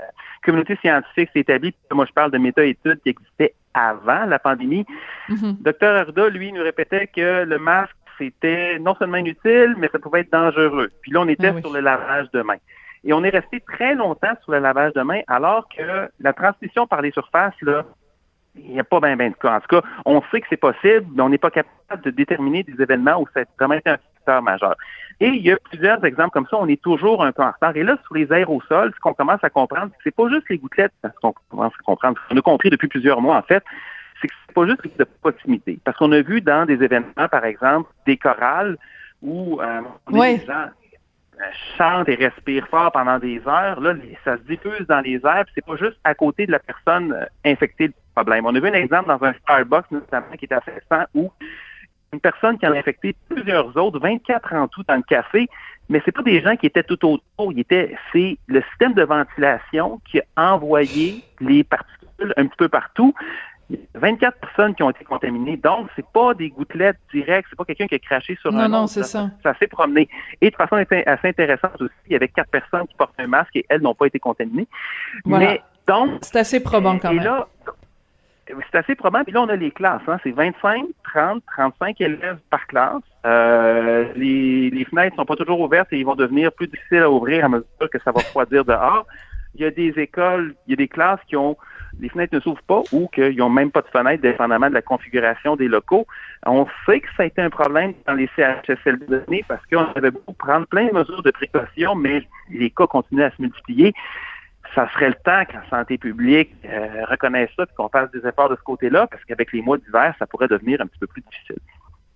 [0.44, 4.86] communauté scientifique, c'est établi, moi je parle de méta-études qui existaient avant la pandémie.
[5.30, 5.62] Mm-hmm.
[5.64, 10.22] Docteur Arda, lui, nous répétait que le masque, c'était non seulement inutile, mais ça pouvait
[10.22, 10.92] être dangereux.
[11.02, 12.58] Puis là, on était ah sur le lavage de mains.
[13.04, 16.88] Et on est resté très longtemps sur le lavage de mains, alors que la transmission
[16.88, 17.86] par les surfaces, là,
[18.58, 19.58] il n'y a pas bien ben de cas.
[19.58, 22.64] En tout cas, on sait que c'est possible, mais on n'est pas capable de déterminer
[22.64, 24.76] des événements où ça a vraiment été un facteur majeur.
[25.20, 27.76] Et il y a plusieurs exemples comme ça, on est toujours un peu en retard.
[27.76, 30.94] Et là, sur les aérosols, ce qu'on commence à comprendre, c'est pas juste les gouttelettes,
[31.04, 33.64] ce qu'on commence à comprendre, ce qu'on a compris depuis plusieurs mois, en fait,
[34.22, 35.80] c'est que c'est pas juste de proximité.
[35.84, 38.78] Parce qu'on a vu dans des événements, par exemple, des chorales
[39.22, 40.70] où euh, les gens
[41.78, 43.94] chantent et respirent fort pendant des heures, là,
[44.24, 47.26] ça se diffuse dans les airs, c'est pas juste à côté de la personne euh,
[48.44, 51.32] on a vu un exemple dans un Starbucks, notamment, qui était assez récent, où
[52.14, 55.48] une personne qui en a infecté plusieurs autres, 24 en tout dans le café,
[55.90, 59.04] mais c'est pas des gens qui étaient tout autour, il était, c'est le système de
[59.04, 63.14] ventilation qui a envoyé les particules un petit peu partout.
[63.70, 65.58] il y a 24 personnes qui ont été contaminées.
[65.58, 68.68] Donc, c'est pas des gouttelettes directes, c'est pas quelqu'un qui a craché sur Non, un
[68.70, 68.94] non, autre.
[68.94, 69.30] c'est ça.
[69.44, 70.08] Ça s'est promené.
[70.40, 73.28] Et de façon assez assez intéressante aussi, il y avait quatre personnes qui portent un
[73.28, 74.68] masque et elles n'ont pas été contaminées.
[75.26, 75.46] Voilà.
[75.46, 77.24] Mais donc, C'est assez probant quand et même.
[77.26, 77.48] là,
[78.48, 79.24] c'est assez probant.
[79.24, 80.02] Puis là, on a les classes.
[80.08, 80.18] Hein.
[80.24, 83.02] C'est 25, 30, 35 élèves par classe.
[83.26, 87.10] Euh, les, les fenêtres sont pas toujours ouvertes et ils vont devenir plus difficiles à
[87.10, 89.06] ouvrir à mesure que ça va refroidir dehors.
[89.56, 91.58] Il y a des écoles, il y a des classes qui ont
[92.00, 94.82] les fenêtres ne s'ouvrent pas ou qu'ils n'ont même pas de fenêtres, dépendamment de la
[94.82, 96.06] configuration des locaux.
[96.46, 100.12] On sait que ça a été un problème dans les CHSLD données parce qu'on avait
[100.12, 103.94] beau prendre plein de mesures de précaution, mais les cas continuent à se multiplier
[104.76, 108.50] ça serait le temps qu'en santé publique euh, reconnaisse ça et qu'on fasse des efforts
[108.50, 111.22] de ce côté-là, parce qu'avec les mois d'hiver, ça pourrait devenir un petit peu plus
[111.22, 111.58] difficile.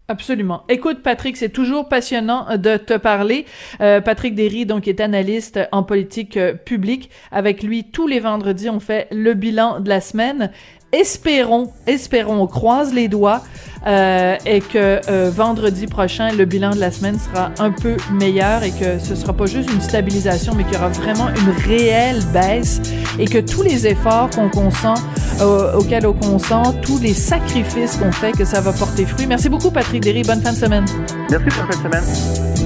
[0.08, 0.66] Absolument.
[0.68, 3.46] Écoute, Patrick, c'est toujours passionnant de te parler.
[3.80, 7.10] Euh, Patrick Derry, donc, est analyste en politique euh, publique.
[7.32, 10.52] Avec lui, tous les vendredis, on fait le bilan de la semaine.
[10.92, 13.42] Espérons, espérons, on croise les doigts
[13.88, 18.64] euh, et que euh, vendredi prochain, le bilan de la semaine sera un peu meilleur
[18.64, 22.22] et que ce sera pas juste une stabilisation, mais qu'il y aura vraiment une réelle
[22.34, 22.82] baisse
[23.18, 24.96] et que tous les efforts qu'on consent,
[25.40, 29.28] euh, auxquels on consent, tous les sacrifices qu'on fait, que ça va porter fruit.
[29.28, 30.24] Merci beaucoup, Patrick Derry.
[30.24, 30.86] Bonne fin de semaine.
[31.30, 32.61] Merci pour cette semaine.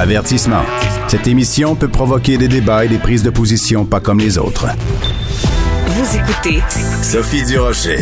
[0.00, 0.62] Avertissement.
[1.08, 4.68] Cette émission peut provoquer des débats et des prises de position pas comme les autres.
[5.88, 6.62] Vous écoutez
[7.02, 7.98] Sophie Durocher.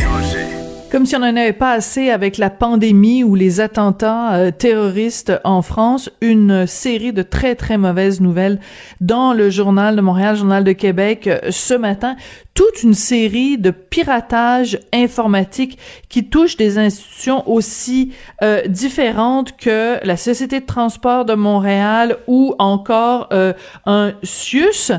[0.92, 5.32] Comme si on n'en avait pas assez avec la pandémie ou les attentats euh, terroristes
[5.42, 8.60] en France, une série de très très mauvaises nouvelles
[9.00, 12.14] dans le journal de Montréal, journal de Québec euh, ce matin.
[12.58, 20.16] Toute une série de piratages informatiques qui touchent des institutions aussi euh, différentes que la
[20.16, 23.52] Société de transport de Montréal ou encore euh,
[23.86, 24.90] un CIUS.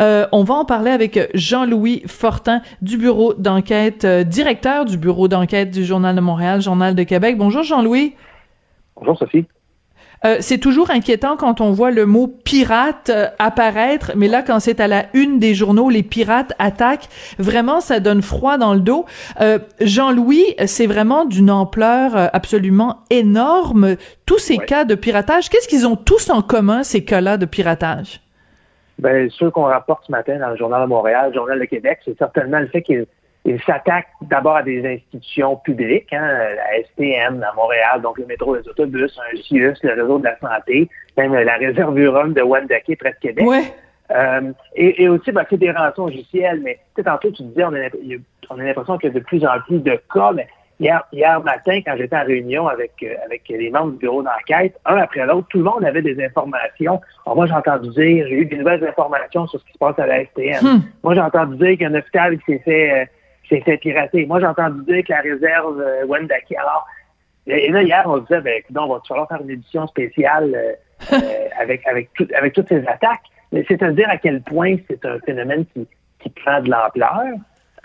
[0.00, 5.28] Euh, on va en parler avec Jean-Louis Fortin du bureau d'enquête, euh, directeur du bureau
[5.28, 7.38] d'enquête du Journal de Montréal, Journal de Québec.
[7.38, 8.16] Bonjour Jean-Louis.
[8.96, 9.46] Bonjour Sophie.
[10.24, 14.60] Euh, c'est toujours inquiétant quand on voit le mot pirate euh, apparaître, mais là, quand
[14.60, 17.08] c'est à la une des journaux, les pirates attaquent,
[17.38, 19.04] vraiment, ça donne froid dans le dos.
[19.40, 23.96] Euh, Jean-Louis, c'est vraiment d'une ampleur absolument énorme.
[24.26, 24.66] Tous ces Ouais.
[24.66, 28.20] cas de piratage, qu'est-ce qu'ils ont tous en commun, ces cas-là de piratage?
[28.98, 31.98] Ben, ceux qu'on rapporte ce matin dans le Journal de Montréal, le Journal de Québec,
[32.04, 33.06] c'est certainement le fait qu'ils
[33.44, 36.26] ils s'attaquent d'abord à des institutions publiques, hein,
[36.56, 40.38] la STM à Montréal, donc le métro, les autobus, un CIUS, le réseau de la
[40.38, 43.46] santé, même la réserve Urum de Wendake près de Québec.
[43.46, 43.62] Ouais.
[44.10, 47.86] Euh, et, et aussi, ben, c'est des rançons logicielles, mais tantôt, tu disais, on a,
[48.02, 48.18] il a-
[48.50, 50.46] on a l'impression qu'il y a de plus en plus de cas, mais
[50.78, 54.78] hier, hier matin, quand j'étais en réunion avec, euh, avec les membres du bureau d'enquête,
[54.84, 57.00] un après l'autre, tout le monde avait des informations.
[57.24, 59.98] Alors, moi, j'ai entendu dire, j'ai eu des nouvelles informations sur ce qui se passe
[59.98, 60.60] à la STM.
[60.62, 60.80] Hmm.
[61.02, 63.04] Moi, j'ai entendu dire qu'il y a un hôpital qui s'est fait, euh,
[63.44, 64.26] qui s'est fait pirater.
[64.26, 66.52] Moi, j'ai entendu dire que la réserve euh, Wendake.
[66.58, 66.86] Alors,
[67.46, 70.72] et là, hier, on disait, ben, écoute, on va falloir faire une édition spéciale euh,
[71.12, 73.20] euh, avec, avec, tout- avec toutes ces attaques.
[73.52, 75.86] Mais c'est-à-dire à quel point c'est un phénomène qui,
[76.20, 77.20] qui prend de l'ampleur.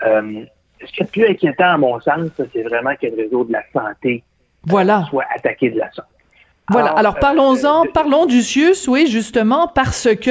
[0.02, 0.44] Euh,
[0.84, 3.62] ce qui est plus inquiétant, à mon sens, c'est vraiment que le réseau de la
[3.72, 4.24] santé
[4.66, 5.04] Voilà.
[5.10, 6.08] soit attaqué de la sorte.
[6.70, 6.90] Voilà.
[6.90, 10.30] Alors, euh, parlons-en, parlons du CIUS, oui, justement, parce que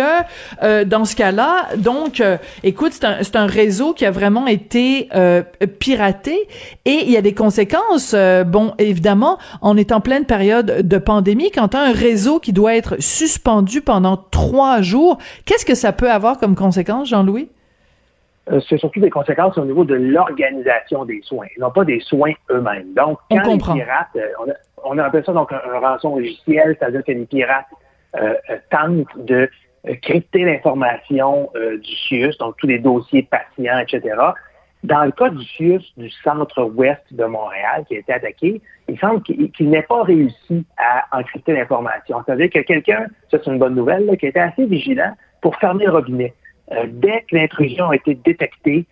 [0.64, 4.48] euh, dans ce cas-là, donc, euh, écoute, c'est un, c'est un réseau qui a vraiment
[4.48, 5.44] été euh,
[5.80, 6.48] piraté
[6.86, 8.14] et il y a des conséquences.
[8.16, 11.52] euh, bon, évidemment, on est en pleine période de pandémie.
[11.52, 16.10] Quand as un réseau qui doit être suspendu pendant trois jours, qu'est-ce que ça peut
[16.10, 17.50] avoir comme conséquence, Jean-Louis?
[18.52, 22.32] Euh, c'est surtout des conséquences au niveau de l'organisation des soins, non pas des soins
[22.50, 22.94] eux-mêmes.
[22.96, 23.74] Donc, On quand les comprend.
[23.76, 27.66] pirates, euh, on, a, on appelle ça donc un, rançon logiciel, c'est-à-dire que les pirates
[28.16, 29.50] euh, euh, tentent de
[29.88, 34.16] euh, crypter l'information euh, du CIUS, donc tous les dossiers patients, etc.
[34.84, 39.22] Dans le cas du CIUS du centre-ouest de Montréal qui a été attaqué, il semble
[39.24, 42.22] qu'il qu'il n'ait pas réussi à encrypter l'information.
[42.26, 45.56] C'est-à-dire que quelqu'un, ça c'est une bonne nouvelle, là, qui a été assez vigilant pour
[45.58, 46.34] fermer le robinet.
[46.72, 48.86] Euh, dès que l'intrusion a été détectée,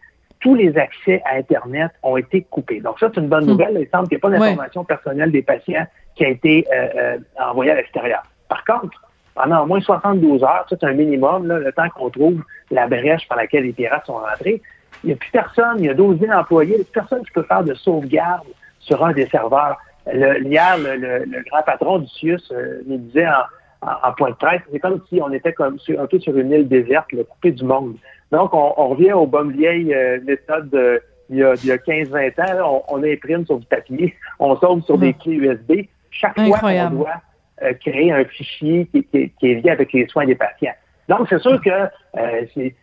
[0.48, 2.80] tous les accès à Internet ont été coupés.
[2.80, 3.50] Donc ça, c'est une bonne Hmm.
[3.50, 3.78] nouvelle.
[3.82, 7.18] Il semble qu'il n'y ait pas d'information personnelle des patients qui a été euh, euh,
[7.50, 8.24] envoyée à l'extérieur.
[8.48, 8.98] Par contre,
[9.36, 12.88] pendant au moins 72 heures, ça c'est un minimum, là, le temps qu'on trouve la
[12.88, 14.62] brèche par laquelle les pirates sont rentrés,
[15.04, 16.94] il n'y a plus personne, il y a 12 000 employés, il n'y a plus
[16.94, 18.48] personne qui peut faire de sauvegarde
[18.80, 19.78] sur un des serveurs.
[20.12, 23.44] Le, hier, le, le- le grand patron du CIUS euh, nous disait en,
[23.82, 26.38] en, en point de presse, c'est comme si on était comme sur, un peu sur
[26.38, 27.96] une île déserte, là, coupé du monde.
[28.32, 32.40] Donc, on, on revient aux bonnes vieilles euh, méthodes de- il y a, a 15-20
[32.42, 32.54] ans.
[32.54, 35.74] là, on, on imprime sur du papier, on sauve sur des clés USB.
[36.10, 37.22] Chaque fois qu'on doit
[37.63, 40.74] euh, créer un fichier qui, qui, qui, est lié avec les soins des patients.
[41.10, 42.76] Donc, c'est sûr que euh, c'est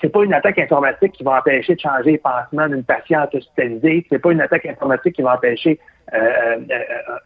[0.00, 4.06] c'est pas une attaque informatique qui va empêcher de changer les pansements d'une patiente hospitalisée.
[4.10, 5.78] C'est pas une attaque informatique qui va empêcher
[6.12, 6.58] euh,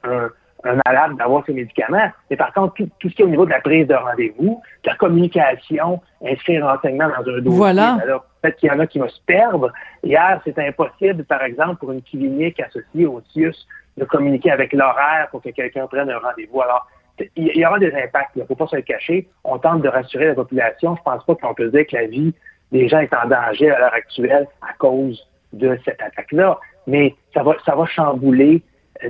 [0.05, 0.29] un,
[0.65, 2.11] un malade d'avoir ses médicaments.
[2.31, 4.63] Mais par contre, tout, tout, ce qui est au niveau de la prise de rendez-vous,
[4.85, 7.51] de la communication, inscrire renseignement dans un dossier.
[7.51, 7.99] Voilà.
[8.03, 9.73] Alors, peut-être qu'il y en a qui vont se perdre.
[10.03, 13.67] Hier, c'était impossible, par exemple, pour une clinique associée au CIUS
[13.97, 16.61] de communiquer avec l'horaire pour que quelqu'un prenne un rendez-vous.
[16.61, 16.87] Alors,
[17.35, 18.33] il y aura des impacts.
[18.37, 19.29] Il ne faut pas se le cacher.
[19.45, 20.97] On tente de rassurer la population.
[20.97, 22.35] Je pense pas qu'on peut dire que la vie
[22.73, 26.59] des gens est en danger à l'heure actuelle à cause de cette attaque-là.
[26.87, 28.63] Mais ça va, ça va chambouler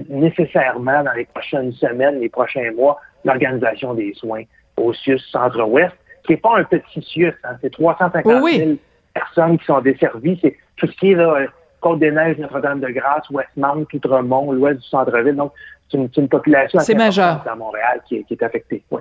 [0.09, 4.43] nécessairement dans les prochaines semaines, les prochains mois, l'organisation des soins
[4.77, 5.95] au CIUS Centre-Ouest,
[6.25, 7.35] qui n'est pas un petit CIUS.
[7.45, 7.57] Hein.
[7.61, 8.81] C'est 350 000 oui.
[9.15, 10.39] personnes qui sont desservies.
[10.43, 11.47] C'est tout ce qui est là,
[11.81, 15.37] Côte-des-Neiges, Notre-Dame-de-Grâce, Westmount, Outremont, l'ouest du centre-ville.
[15.37, 15.53] Donc,
[15.89, 18.83] c'est une, une, population assez majeur à Montréal qui est, qui est affectée.
[18.91, 19.01] Oui.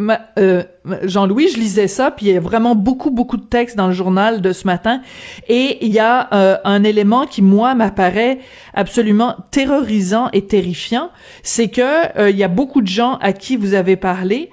[0.00, 0.64] Euh,
[1.04, 3.92] Jean-Louis, je lisais ça, puis il y a vraiment beaucoup, beaucoup de textes dans le
[3.92, 5.00] journal de ce matin,
[5.48, 8.40] et il y a euh, un élément qui, moi, m'apparaît
[8.74, 11.10] absolument terrorisant et terrifiant,
[11.44, 14.50] c'est que euh, il y a beaucoup de gens à qui vous avez parlé,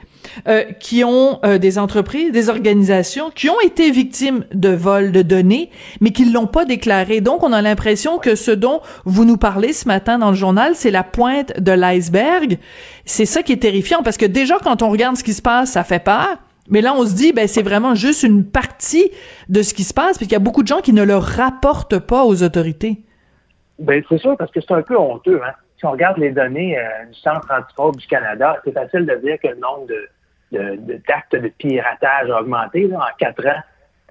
[0.48, 5.22] euh, qui ont euh, des entreprises, des organisations qui ont été victimes de vols de
[5.22, 7.22] données, mais qui l'ont pas déclaré.
[7.22, 10.74] Donc, on a l'impression que ce dont vous nous parlez ce matin dans le journal,
[10.76, 12.58] c'est la pointe de l'iceberg.
[13.06, 15.72] C'est ça qui est terrifiant, parce que déjà, quand on regarde ce qui se passe,
[15.72, 16.38] ça fait peur.
[16.70, 19.12] Mais là, on se dit, ben, c'est vraiment juste une partie
[19.50, 22.00] de ce qui se passe, puisqu'il y a beaucoup de gens qui ne le rapportent
[22.00, 23.04] pas aux autorités.
[23.80, 25.54] Ben, c'est sûr, parce que c'est un peu honteux, hein.
[25.82, 29.40] Si on regarde les données euh, du Centre antifraude du Canada, c'est facile de dire
[29.42, 30.76] que le nombre de,
[31.08, 33.62] d'actes de, de, piratage a augmenté là, en quatre ans.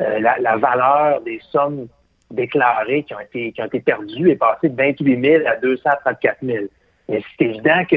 [0.00, 1.86] Euh, la, la, valeur des sommes
[2.32, 6.38] déclarées qui ont été qui ont été perdues est passée de 28 000 à 234
[6.42, 6.64] 000.
[7.08, 7.96] Mais c'est évident que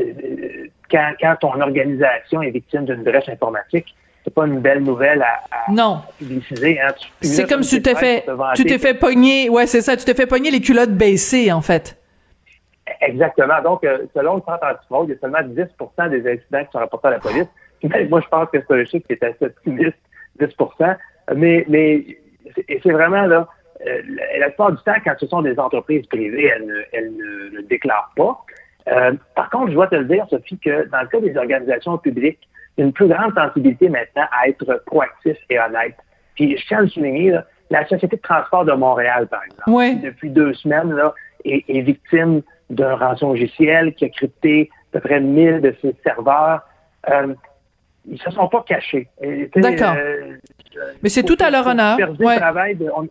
[0.00, 5.20] euh, quand, quand ton organisation est victime d'une brèche informatique, c'est pas une belle nouvelle
[5.20, 6.00] à, à non.
[6.18, 6.80] publiciser.
[6.80, 6.94] Hein.
[7.20, 10.14] C'est comme si tu t'es fait, tu t'es fait pogner, ouais, c'est ça, tu t'es
[10.14, 11.98] fait pogner les culottes baissées, en fait.
[13.00, 13.62] Exactement.
[13.62, 15.54] Donc, euh, selon le Centre antifraude, il y a seulement 10
[16.10, 17.48] des incidents qui sont rapportés à la police.
[18.10, 19.96] Moi, je pense que c'est un chiffre qui est assez optimiste,
[20.40, 20.48] 10
[21.34, 22.04] Mais, mais
[22.82, 23.48] c'est vraiment là,
[23.86, 24.02] euh,
[24.38, 27.62] la plupart du temps, quand ce sont des entreprises privées, elles ne, elles ne le
[27.62, 28.44] déclarent pas.
[28.88, 31.98] Euh, par contre, je dois te le dire, Sophie, que dans le cas des organisations
[31.98, 35.96] publiques, il y a une plus grande sensibilité maintenant à être proactif et honnête.
[36.34, 39.62] Puis, je tiens à le souligner, là, la Société de transport de Montréal, par exemple,
[39.68, 39.96] oui.
[39.96, 45.00] depuis deux semaines, là, est, est victime d'un rançon logiciel qui a crypté à peu
[45.00, 46.62] près 1000 de ses serveurs.
[47.10, 47.34] Euh,
[48.06, 49.08] ils se sont pas cachés.
[49.56, 49.94] D'accord.
[49.96, 50.36] Euh,
[51.02, 51.98] Mais c'est tout à leur honneur.
[52.18, 52.36] Ouais.
[52.36, 53.08] Travail de, on,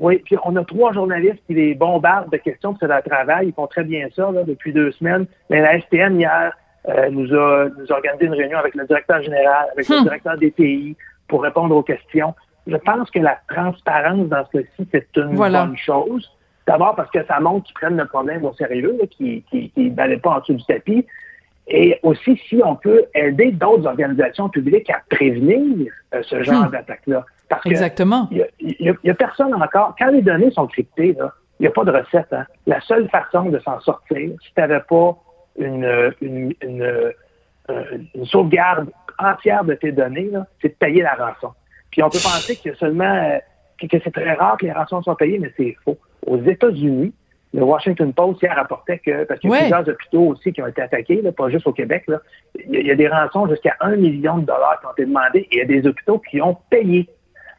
[0.00, 3.48] oui, puis on a trois journalistes qui les bombardent de questions sur leur travail.
[3.48, 5.26] Ils font très bien ça là, depuis deux semaines.
[5.50, 6.52] Mais la STM, hier,
[6.88, 10.38] euh, nous, a, nous a organisé une réunion avec le directeur général, avec le directeur
[10.38, 10.96] des pays
[11.28, 12.34] pour répondre aux questions.
[12.66, 15.66] Je pense que la transparence dans ce cas-ci, c'est une voilà.
[15.66, 16.30] bonne chose.
[16.70, 19.42] D'abord parce que ça montre qu'ils prennent le problème au sérieux, qu'ils
[19.76, 21.04] ne balaient pas en dessous du tapis.
[21.66, 26.70] Et aussi, si on peut aider d'autres organisations publiques à prévenir euh, ce genre Hmm.
[26.70, 27.26] d'attaque-là.
[27.48, 28.28] Parce Exactement.
[28.30, 28.46] Il
[28.80, 29.96] n'y a, y a, personne encore.
[29.98, 32.32] Quand les données sont cryptées, il n'y a pas de recette.
[32.32, 32.46] Hein.
[32.68, 35.16] La seule façon de s'en sortir, si tu n'avais pas
[35.58, 37.12] une, une, une,
[38.14, 40.30] une, sauvegarde entière de tes données,
[40.62, 41.52] c'est de payer la rançon.
[41.90, 43.38] Puis on peut penser a seulement euh,
[43.80, 45.98] que c'est très rare que les rançons soient payées, mais c'est faux.
[46.26, 47.12] Aux États-Unis,
[47.52, 49.60] le Washington Post hier rapportait que, parce qu'il y a Ouais.
[49.62, 52.20] plusieurs hôpitaux aussi qui ont été attaqués, là, pas juste au Québec, là,
[52.68, 55.56] il, y a, des rançons jusqu'à un million de dollars qui ont été demandés et
[55.56, 57.08] il y a des hôpitaux qui ont payé.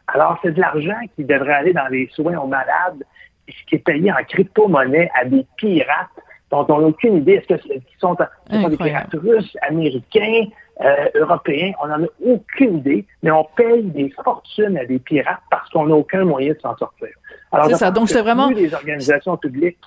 [0.07, 3.03] Alors, c'est de l'argent qui devrait aller dans les soins aux malades,
[3.49, 6.09] ce qui est payé en crypto-monnaie à des pirates
[6.51, 7.33] dont on n'a aucune idée.
[7.33, 8.15] Est-ce que ce sont,
[8.49, 10.45] ce sont des pirates russes, américains,
[10.81, 11.71] euh, européens?
[11.81, 15.87] On n'en a aucune idée, mais on paye des fortunes à des pirates parce qu'on
[15.87, 17.09] n'a aucun moyen de s'en sortir.
[17.51, 17.91] Alors, C'est ça.
[17.91, 19.77] Donc, c'est vraiment- les organisations publiques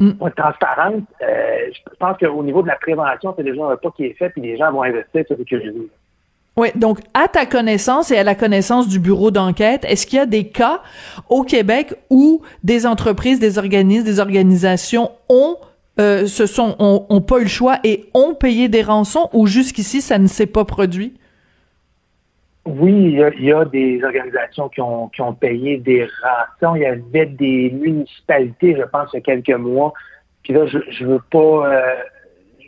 [0.00, 0.12] Mm.
[0.26, 1.04] être transparentes.
[1.22, 1.26] Euh,
[1.72, 4.40] je pense qu'au niveau de la prévention, c'est déjà un pas qui est fait, puis
[4.40, 5.90] les gens vont investir sur sécuriser.
[6.56, 10.22] Oui, donc à ta connaissance et à la connaissance du bureau d'enquête, est-ce qu'il y
[10.22, 10.80] a des cas
[11.28, 15.56] au Québec où des entreprises, des organismes, des organisations ont
[16.00, 19.46] euh, se sont ont, ont pas eu le choix et ont payé des rançons ou
[19.46, 21.12] jusqu'ici ça ne s'est pas produit?
[22.66, 26.06] Oui, il y, a, il y, a, des organisations qui ont, qui ont payé des
[26.22, 26.76] rançons.
[26.76, 29.92] Il y avait des municipalités, je pense, il y a quelques mois.
[30.42, 31.38] Puis là, je, je veux pas.
[31.72, 31.94] Euh,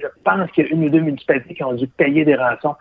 [0.00, 2.74] je pense qu'il y a une ou deux municipalités qui ont dû payer des rançons.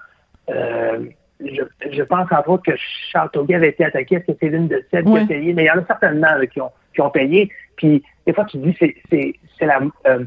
[0.50, 1.06] Euh,
[1.40, 2.78] je, je, pense entre autres que
[3.12, 4.16] Châteauguay avait été attaqué.
[4.16, 5.20] Est-ce que c'est l'une de celles oui.
[5.20, 5.54] qui a payé?
[5.54, 7.52] Mais il y en a certainement là, qui, ont, qui ont payé.
[7.76, 8.96] Puis des fois, tu dis c'est
[9.60, 10.24] c'est la euh,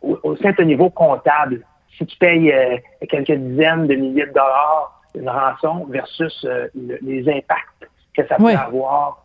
[0.00, 1.62] au, au simple niveau comptable
[1.96, 2.76] si tu payes euh,
[3.08, 8.36] quelques dizaines de milliers de dollars une rançon versus euh, le- les impacts que ça
[8.36, 9.22] peut avoir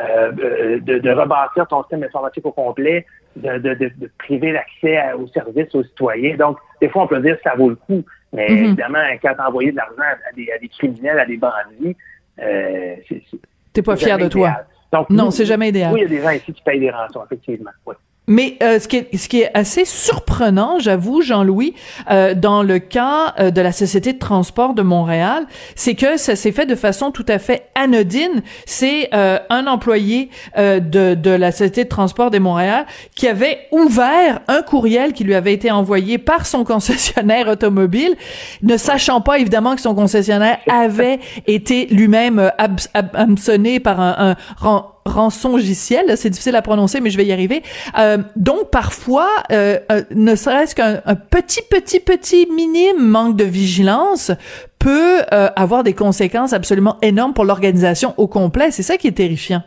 [0.00, 0.32] euh,
[0.80, 3.04] de, de rebâtir ton système informatique au complet,
[3.36, 6.36] de, de, de, de priver l'accès aux services aux citoyens.
[6.36, 8.64] Donc, des fois, on peut dire que ça vaut le coup, mais Mhm.
[8.64, 11.96] évidemment, quand tu envoyé de l'argent à des, à des criminels, à des bandits,
[12.40, 13.40] euh, c'est c'est-
[13.72, 14.52] T'es pas fier de toi.
[14.92, 15.92] Donc, Non, c'est jamais idéal.
[15.92, 17.70] Oui, il y a des gens ici qui payent des rançons, effectivement.
[17.86, 17.94] Oui.
[18.30, 21.74] Mais euh, ce, qui est, ce qui est assez surprenant, j'avoue, Jean-Louis,
[22.12, 26.36] euh, dans le cas euh, de la Société de transport de Montréal, c'est que ça
[26.36, 28.42] s'est fait de façon tout à fait anodine.
[28.66, 33.58] C'est euh, un employé euh, de, de la Société de transport de Montréal qui avait
[33.72, 38.14] ouvert un courriel qui lui avait été envoyé par son concessionnaire automobile,
[38.62, 42.50] ne sachant pas évidemment que son concessionnaire avait été lui-même euh,
[42.94, 47.62] hameçonné par un, un ran- rançongiciel, c'est difficile à prononcer, mais je vais y arriver.
[47.98, 53.44] Euh, donc parfois, euh, euh, ne serait-ce qu'un un petit, petit, petit minime manque de
[53.44, 54.30] vigilance
[54.78, 55.20] peut
[55.56, 58.70] avoir des conséquences absolument énormes pour l'organisation au complet.
[58.70, 59.62] C'est ça qui est terrifiant.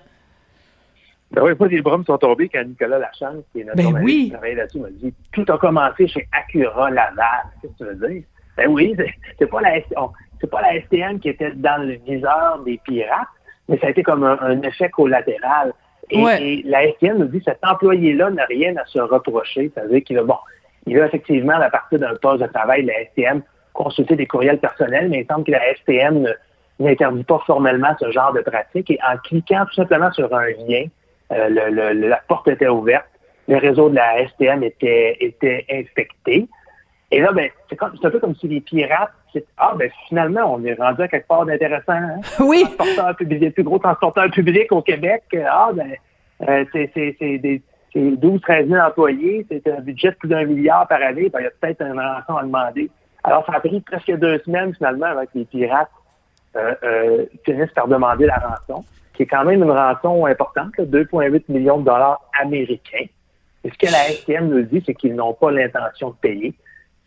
[1.31, 4.05] Ben oui, moi, les brumes sont tombés quand Nicolas Lachance, qui est notre Ben journaliste
[4.15, 4.23] oui.
[4.25, 7.15] qui travaille là-dessus, m'a dit Tout a commencé chez Acura Laval.
[7.61, 8.23] Qu'est-ce que tu veux dire?
[8.55, 8.95] Ben oui,
[9.39, 12.79] c'est- pas la S- on- c'est pas la STM qui était dans le viseur des
[12.83, 13.27] pirates,
[13.69, 15.73] mais ça a été comme un, un effet collatéral.
[16.09, 16.41] Et, Ouais.
[16.41, 19.71] et la STM nous dit cet employé-là n'a rien à se reprocher.
[19.73, 20.35] C'est-à-dire qu'il a, bon,
[20.85, 25.09] il a effectivement, à partir d'un poste de travail, la STM consulté des courriels personnels,
[25.09, 26.27] mais il semble que la STM
[26.79, 28.91] n'interdit pas formellement ce genre de pratique.
[28.91, 30.85] Et en cliquant tout simplement sur un lien,
[31.31, 33.05] euh, le- le- la porte était ouverte,
[33.47, 36.47] le réseau de la STM était, était infecté.
[37.13, 39.11] Et là, ben, c'est comme- c'est un peu comme si les pirates,
[39.57, 41.93] ah, ben, finalement, on est rendu à quelque part d'intéressant.
[41.93, 42.19] Hein?
[42.39, 42.63] Oui.
[42.63, 45.23] Transporteur public, le plus gros transporteur public au Québec.
[45.47, 45.91] Ah, ben,
[46.47, 47.61] euh, c'est, c'est, c'est des
[47.93, 51.41] c'est 12, 13 000 employés, c'est un budget de plus d'un milliard par année, ben,
[51.41, 52.89] il y a peut-être un rançon à demander.
[53.23, 55.91] Alors, ça a pris presque deux semaines, finalement, avec les pirates
[56.55, 60.85] euh, euh, finissent par demander la rançon, qui est quand même une rançon importante, là,
[60.85, 63.05] 2,8 millions de dollars américains.
[63.63, 66.55] Et ce que la STM nous dit, c'est qu'ils n'ont pas l'intention de payer.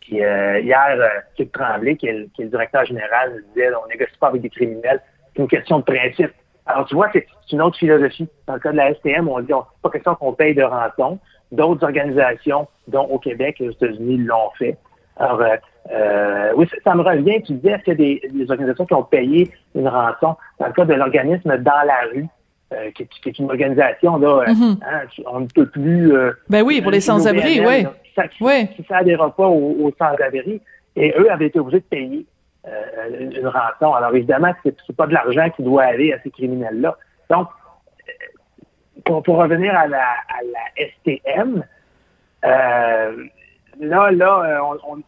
[0.07, 3.69] Puis euh, hier, euh, Philippe Tremblay, qui est, le, qui est le directeur général, disait
[3.75, 5.01] on négocie pas avec des criminels,
[5.35, 6.31] c'est une question de principe.
[6.65, 8.27] Alors, tu vois, c'est une autre philosophie.
[8.47, 11.19] Dans le cas de la STM, on dit on- pas question qu'on paye de rançon.
[11.51, 14.77] D'autres organisations, dont au Québec et aux États-Unis, l'ont fait.
[15.17, 15.55] Alors, euh,
[15.91, 17.41] euh, oui, ça, ça me revient.
[17.43, 20.35] Tu disais, est-ce qu'il y a des, des organisations qui ont payé une rançon?
[20.59, 22.27] Dans le cas de l'organisme Dans la rue,
[22.73, 24.77] euh, qui, est- qui est une organisation, là, euh, Mhm.
[24.85, 26.13] hein, on ne peut plus...
[26.13, 27.85] euh, Ben oui, pour les sans-abri, oui.
[28.15, 28.67] ça- Oui.
[28.75, 30.61] qui s'adhérera pas aux, aux sans-abri.
[30.95, 32.25] Et eux avaient été obligés de payer
[32.67, 33.93] euh, une, rançon.
[33.93, 36.97] Alors évidemment, c'est, pas de l'argent qui doit aller à ces criminels-là.
[37.29, 37.47] Donc,
[39.05, 41.63] pour, pour revenir à la, à la STM,
[42.43, 44.61] là, là,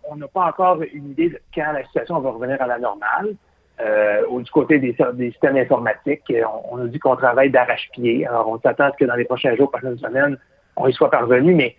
[0.09, 3.33] on n'a pas encore une idée de quand la situation va revenir à la normale.
[3.81, 7.49] Euh, ou du côté des, des systèmes informatiques, euh, on, on nous dit qu'on travaille
[7.49, 8.27] d'arrache-pied.
[8.27, 10.37] Alors, on s'attend à ce que dans les prochains jours, prochaines semaines,
[10.75, 11.77] on y soit parvenu, mais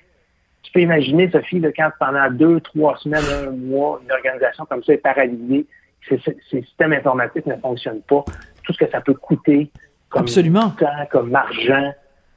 [0.62, 4.82] tu peux imaginer, Sophie, là, quand pendant deux, trois semaines, un mois, une organisation comme
[4.82, 5.66] ça est paralysée,
[6.08, 8.24] que ces, ces systèmes informatiques ne fonctionnent pas,
[8.64, 9.70] tout ce que ça peut coûter
[10.08, 10.70] comme Absolument.
[10.70, 11.92] temps, comme argent.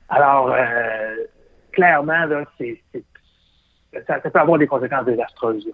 [0.09, 1.15] Alors, euh,
[1.71, 3.03] clairement, là, c'est, c'est-
[4.07, 5.65] ça, ça peut avoir des conséquences désastreuses.
[5.67, 5.71] là.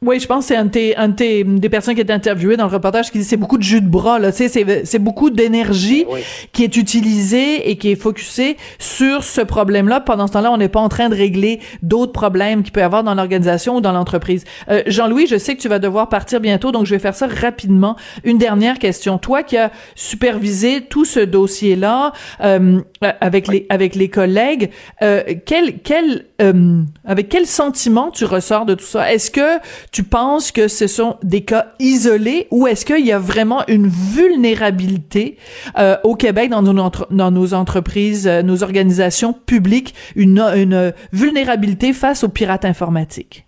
[0.00, 2.10] Oui, je pense que c'est un de tes- un de tes- des personnes qui est
[2.12, 4.48] interviewée dans le reportage qui dit c'est beaucoup de jus de bras là, tu sais,
[4.48, 6.20] c'est c'est beaucoup d'énergie Oui.
[6.52, 9.98] qui est utilisée et qui est focusée sur ce problème-là.
[9.98, 12.84] Pendant ce temps-là, on n'est pas en train de régler d'autres problèmes qu'il peut y
[12.84, 14.44] avoir dans l'organisation ou dans l'entreprise.
[14.68, 17.26] Euh, Jean-Louis, je sais que tu vas devoir partir bientôt, donc je vais faire ça
[17.26, 17.96] rapidement.
[18.22, 19.18] Une dernière question.
[19.18, 22.12] Toi qui as supervisé tout ce dossier-là
[22.44, 24.70] euh, euh, avec les avec les collègues,
[25.02, 29.12] euh, quel quel euh, avec quel sentiment tu ressors de tout ça?
[29.12, 29.58] Est-ce que
[29.92, 33.86] tu penses que ce sont des cas isolés ou est-ce qu'il y a vraiment une
[33.86, 35.36] vulnérabilité
[35.78, 40.92] euh, au Québec dans nos, entre- dans nos entreprises, euh, nos organisations publiques, une, une
[41.12, 43.46] vulnérabilité face aux pirates informatiques?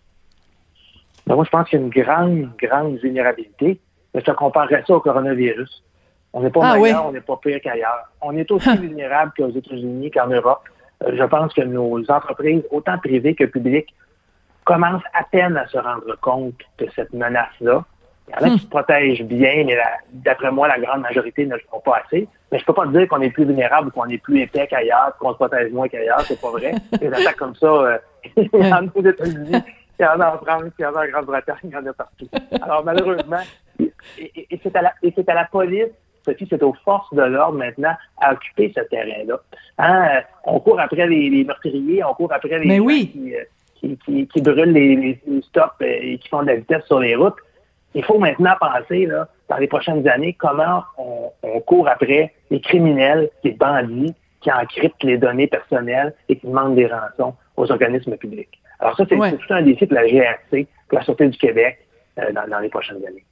[1.26, 3.79] Ben, moi, je pense qu'il y a une grande, grande vulnérabilité.
[4.14, 5.83] Mais je comparerais ça au coronavirus.
[6.33, 7.09] On n'est pas Ah, meilleur, oui.
[7.09, 8.11] on n'est pas pire qu'ailleurs.
[8.22, 10.62] On est aussi vulnérable qu'aux États-Unis, qu'en Europe.
[11.05, 13.94] Euh, je pense que nos entreprises, autant privées que publiques,
[14.64, 17.85] commencent à peine à se rendre compte de cette menace-là.
[18.28, 19.76] Il y en a qui se protègent bien, mais
[20.12, 22.28] d'après moi, la grande majorité ne le font pas assez.
[22.53, 24.68] Mais je peux pas te dire qu'on est plus vulnérable ou qu'on est plus épais
[24.68, 26.74] qu'ailleurs, qu'on se protège moins qu'ailleurs, c'est pas vrai.
[27.01, 27.99] Des attaques comme ça, euh,
[28.37, 29.51] il y en a aux États-Unis,
[29.99, 31.87] il y en a en France, il y en a en Grande-Bretagne, il y en
[31.87, 32.28] a partout.
[32.62, 33.41] Alors malheureusement,
[33.80, 35.87] et, et- et c'est à la, à police,
[36.24, 39.41] Sophie, c'est aux forces de l'ordre maintenant à occuper ce terrain-là.
[39.78, 43.09] Hein, euh, on court après les, les meurtriers, on court après les Mais gens oui.
[43.11, 43.43] qui, euh,
[43.81, 47.37] qui, qui, brûlent les, stops et qui font de la vitesse sur les routes.
[47.95, 52.61] Il faut maintenant penser, là, dans les prochaines années, comment on, on court après les
[52.61, 58.16] criminels, les bandits qui encryptent les données personnelles et qui demandent des rançons aux organismes
[58.16, 58.61] publics.
[58.81, 60.66] Alors ça, c'est tout un défi de la GRC, de
[60.97, 61.78] la Sûreté du Québec
[62.18, 63.24] euh, dans, les prochaines années.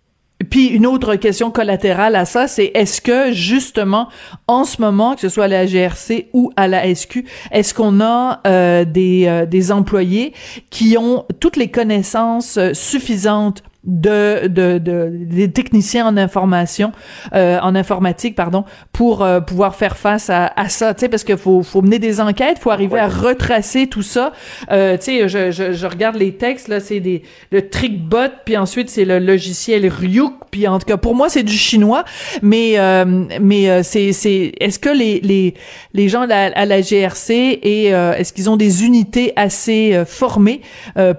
[0.50, 4.08] Puis une autre question collatérale à ça, c'est est-ce que justement
[4.46, 8.00] en ce moment, que ce soit à la GRC ou à la SQ, est-ce qu'on
[8.00, 10.32] a euh, des, euh, des employés
[10.70, 16.92] qui ont toutes les connaissances suffisantes de, de, de, des techniciens en information,
[17.34, 21.24] euh, en informatique, pardon, pour euh, pouvoir faire face à, à ça, tu sais, parce
[21.24, 24.32] qu'il faut, faut mener des enquêtes, faut arriver à retracer tout ça.
[24.70, 28.58] Euh, tu sais, je, je, je, regarde les textes, là, c'est des le TrickBot, puis
[28.58, 32.04] ensuite c'est le logiciel Ryuk, puis en tout cas, pour moi, c'est du chinois,
[32.42, 33.04] mais euh,
[33.40, 35.54] mais euh, c'est c'est est-ce que les les
[35.94, 40.60] les gens à la, à la GRC et est-ce qu'ils ont des unités assez formées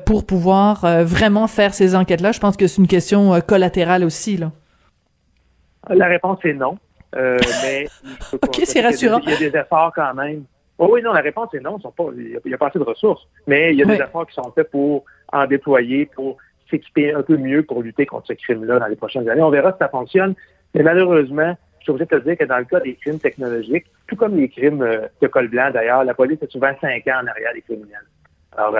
[0.06, 2.32] pour pouvoir vraiment faire ces enquêtes-là?
[2.32, 4.52] Je pense que c'est une question euh, collatérale aussi, là.
[5.90, 6.78] La réponse est non.
[7.16, 7.88] Euh, mais
[8.34, 9.20] OK, c'est rassurant.
[9.24, 10.44] Il y, a des, efforts quand même.
[10.78, 11.80] Oh oui, non, la réponse est non.
[12.16, 13.28] il n'y a, pas assez de ressources.
[13.48, 16.38] Mais il y a des efforts qui sont faits pour en déployer, pour
[16.70, 19.42] s'équiper un peu mieux pour lutter contre ce crime-là dans les prochaines années.
[19.42, 20.36] On verra si ça fonctionne.
[20.76, 23.88] Mais malheureusement, je suis obligé de te dire que dans le cas des crimes technologiques,
[24.08, 27.22] tout comme les crimes euh, de col blanc d'ailleurs, la police est souvent cinq ans
[27.24, 28.06] en arrière des criminels.
[28.56, 28.76] Alors,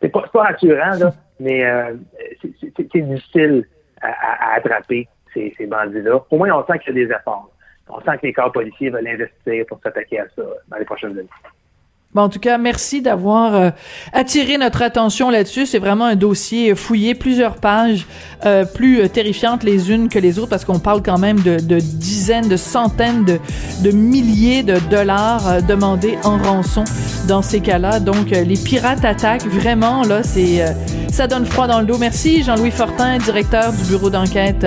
[0.00, 1.96] c'est pas, pas rassurant, là, mais euh,
[2.40, 3.66] c'est difficile
[4.00, 6.24] à, attraper ces, ces bandits-là.
[6.30, 7.50] Au moins, on sent qu'il y a des efforts.
[7.88, 11.18] On sent que les corps policiers veulent investir pour s'attaquer à ça dans les prochaines
[11.18, 11.28] années.
[12.14, 13.70] Bon, en tout cas, merci d'avoir euh,
[14.12, 15.66] attiré notre attention là-dessus.
[15.66, 18.06] C'est vraiment un dossier fouillé, plusieurs pages,
[18.46, 21.58] euh, plus euh, terrifiantes les unes que les autres, parce qu'on parle quand même de,
[21.58, 23.40] de, dizaines, de centaines de,
[23.82, 26.84] de milliers de dollars demandés en rançon
[27.26, 27.98] dans ces cas-là.
[27.98, 30.64] Donc, les pirates attaquent vraiment là, c'est
[31.10, 31.98] ça donne froid dans le dos.
[31.98, 34.66] Merci Jean-Louis Fortin, directeur du bureau d'enquête.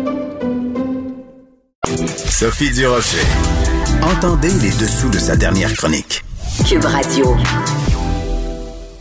[1.97, 3.25] Sophie Durocher.
[4.01, 6.23] Entendez les dessous de sa dernière chronique.
[6.67, 7.35] Cube Radio.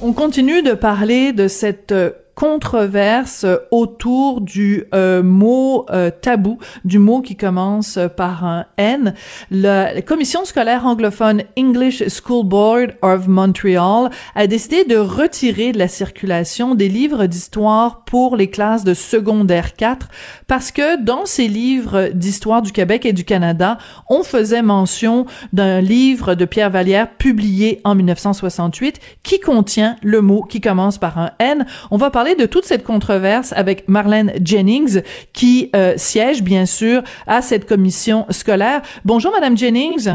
[0.03, 6.98] On continue de parler de cette euh, controverse autour du euh, mot euh, tabou, du
[6.98, 9.14] mot qui commence par un N.
[9.50, 15.88] La, commission scolaire anglophone English School Board of Montreal a décidé de retirer de la
[15.88, 20.08] circulation des livres d'histoire pour les classes de secondaire 4
[20.46, 23.78] parce que dans ces livres d'histoire du Québec et du Canada,
[24.08, 30.42] on faisait mention d'un livre de Pierre Vallière publié en 1968 qui contient le mot
[30.42, 31.66] qui commence par un N.
[31.90, 35.02] On va parler de toute cette controverse avec Marlène Jennings,
[35.32, 38.82] qui euh, siège bien sûr à cette commission scolaire.
[39.04, 40.10] Bonjour, Madame Jennings.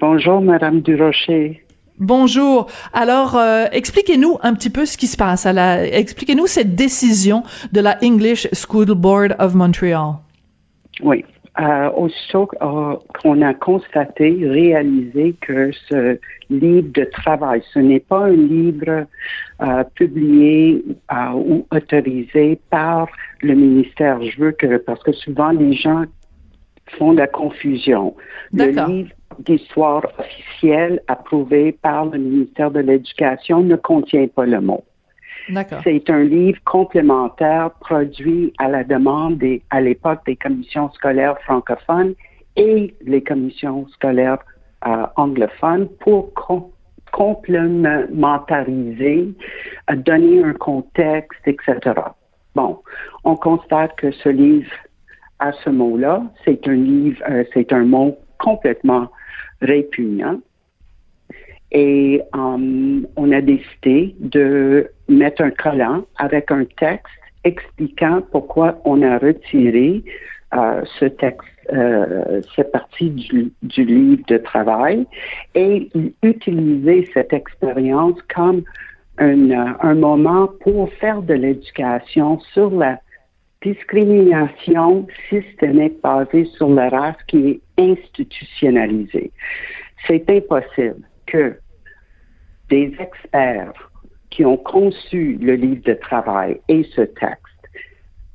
[0.00, 1.64] Bonjour, Madame Durocher.
[1.98, 2.66] Bonjour.
[2.92, 5.46] Alors, euh, expliquez-nous un petit peu ce qui se passe.
[5.46, 10.16] expliquez-nous cette décision de la English School Board of Montreal.
[11.02, 11.24] Oui.
[11.60, 16.18] Euh, aussitôt qu'on a constaté, réalisé que ce
[16.50, 19.06] livre de travail, ce n'est pas un livre
[19.62, 23.06] euh, publié euh, ou autorisé par
[23.40, 24.20] le ministère.
[24.20, 26.06] Je veux que, parce que souvent les gens
[26.98, 28.16] font de la confusion.
[28.52, 34.82] Le livre d'histoire officiel approuvé par le ministère de l'Éducation ne contient pas le mot.
[35.84, 42.14] C'est un livre complémentaire produit à la demande des, à l'époque des commissions scolaires francophones
[42.56, 44.38] et les commissions scolaires
[44.86, 46.32] euh, anglophones pour
[47.12, 49.34] complémentariser,
[49.90, 51.78] euh, donner un contexte, etc.
[52.54, 52.80] Bon,
[53.24, 54.70] on constate que ce livre
[55.38, 59.08] à ce mot-là, c'est un livre, euh, c'est un mot complètement
[59.60, 60.38] répugnant.
[61.74, 67.12] Et um, on a décidé de mettre un collant avec un texte
[67.42, 70.04] expliquant pourquoi on a retiré
[70.54, 75.04] euh, ce texte, euh, cette partie du, livre de travail
[75.56, 75.90] et
[76.22, 78.62] utiliser cette expérience comme
[79.18, 83.00] un, un moment pour faire de l'éducation sur la
[83.62, 89.32] discrimination systémique basée sur la race qui est institutionnalisée.
[90.06, 91.56] C'est impossible que
[92.68, 93.90] des experts
[94.30, 97.54] qui ont conçu le livre de travail et ce texte,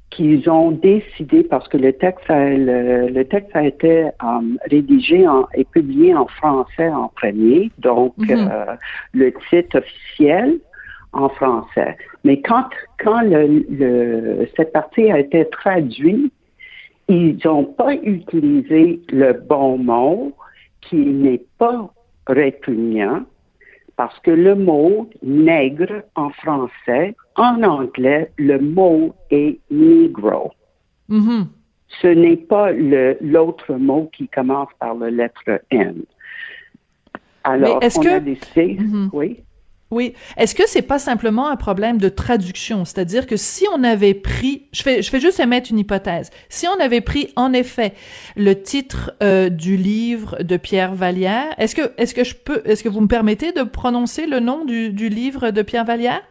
[0.09, 5.63] qu'ils ont décidé, parce que le texte a, le, texte a été um, rédigé et
[5.65, 8.49] publié en français en premier, donc mhm.
[8.51, 8.75] euh,
[9.13, 10.59] le titre officiel
[11.13, 11.97] en français.
[12.23, 12.65] Mais quand,
[13.03, 16.34] quand le, cette partie a été traduite,
[17.07, 20.34] ils n'ont pas utilisé le bon mot
[20.82, 21.91] qui n'est pas
[22.27, 23.23] répugnant
[23.99, 30.53] parce que le mot nègre en français, en anglais, le mot est negro.
[31.09, 31.47] Mm-hmm.
[32.01, 36.03] Ce n'est pas l'autre mot qui commence par la lettre N.
[37.43, 38.07] Alors, est-ce on que...
[38.07, 39.09] a décidé, mm-hmm.
[39.11, 39.43] oui?
[39.91, 40.13] Oui.
[40.37, 42.85] Est-ce que c'est pas simplement un problème de traduction?
[42.85, 46.29] C'est-à-dire que si on avait pris, je fais, je fais juste émettre une hypothèse.
[46.47, 47.93] Si on avait pris, en effet,
[48.35, 52.83] le titre euh, du livre de Pierre Vallière, est-ce que, est-ce que je peux, est-ce
[52.83, 56.21] que vous me permettez de prononcer le nom du, du livre de Pierre Vallière?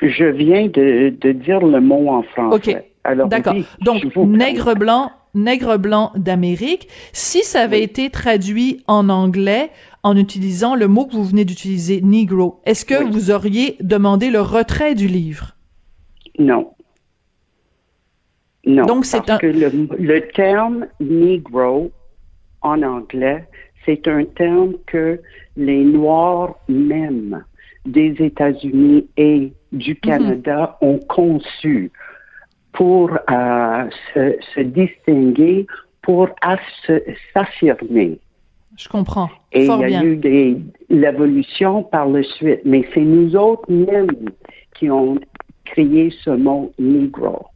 [0.00, 2.74] Je viens de, de dire le mot en français.
[2.74, 2.82] OK.
[3.28, 3.54] D'accord.
[3.80, 6.88] Donc, nègre blanc, nègre blanc d'Amérique.
[7.12, 9.70] Si ça avait été traduit en anglais,
[10.06, 12.60] en utilisant le mot que vous venez d'utiliser, Negro.
[12.64, 15.56] Est-ce que vous auriez demandé le retrait du livre?
[16.38, 16.70] Non.
[18.64, 18.86] Non.
[18.86, 21.90] Donc, c'est parce que le, terme Negro
[22.62, 23.48] en anglais,
[23.84, 25.20] c'est un terme que
[25.56, 27.44] les Noirs même
[27.84, 29.96] des États-Unis et du mhm.
[29.96, 31.90] Canada ont conçu
[32.72, 35.66] pour euh, se, se, distinguer,
[36.02, 36.28] pour
[37.32, 38.20] s'affirmer.
[38.76, 39.30] Je comprends.
[39.52, 40.58] Et il y a eu des,
[40.90, 42.60] l'évolution par la suite.
[42.64, 44.10] Mais c'est nous autres mêmes
[44.74, 45.18] qui ont
[45.64, 47.46] créé ce mot Negro.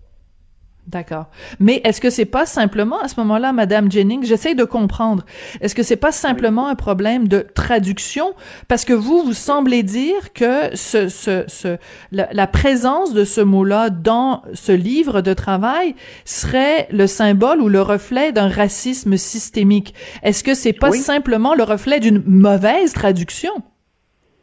[0.91, 1.27] D'accord.
[1.61, 5.25] Mais est-ce que c'est pas simplement à ce moment-là, Madame Jennings, j'essaie de comprendre.
[5.61, 8.35] Est-ce que c'est pas simplement un problème de traduction?
[8.67, 11.77] Parce que vous vous semblez dire que ce, ce, ce
[12.11, 17.83] la, présence de ce mot-là dans ce livre de travail serait le symbole ou le
[17.83, 19.95] reflet d'un racisme systémique.
[20.25, 23.53] Est-ce que c'est pas simplement le reflet d'une mauvaise traduction?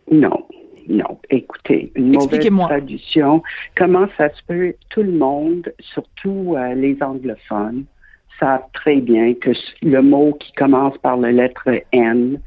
[0.09, 0.46] Non.
[0.87, 3.43] Non, écoutez, une mauvaise traduction.
[3.75, 4.73] Comment ça se peut?
[4.89, 7.83] Tout le monde, surtout euh, les anglophones,
[8.39, 12.39] savent très bien que le mot qui commence par la lettre N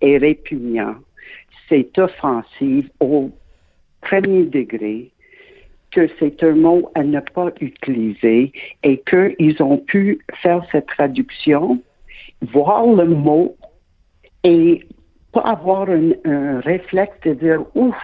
[0.00, 0.96] est répugnant.
[1.68, 3.30] C'est offensif au
[4.00, 5.10] premier degré,
[5.92, 11.80] que c'est un mot à ne pas utiliser et qu'ils ont pu faire cette traduction,
[12.42, 13.56] voir le mot
[14.42, 14.84] et
[15.44, 17.96] avoir un, réflexe de dire ouf,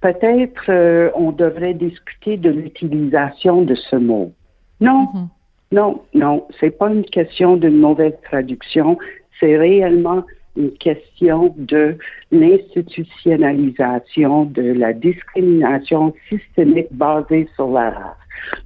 [0.00, 4.32] peut-être euh, on devrait discuter de l'utilisation de ce mot.
[4.80, 5.28] Non, mm-hmm.
[5.72, 8.98] non, non, c'est pas une question d'une mauvaise traduction,
[9.38, 10.24] c'est réellement
[10.56, 11.96] une question de
[12.30, 18.16] l'institutionnalisation de la discrimination systémique basée sur la race.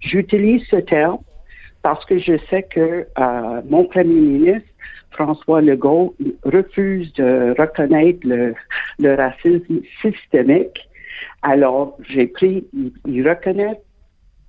[0.01, 1.18] J'utilise ce terme
[1.83, 4.66] parce que je sais que euh, mon premier ministre
[5.15, 8.55] François Legault refuse de reconnaître le,
[9.15, 10.89] racisme systémique.
[11.43, 12.65] Alors, j'ai pris,
[13.07, 13.81] il, reconnaît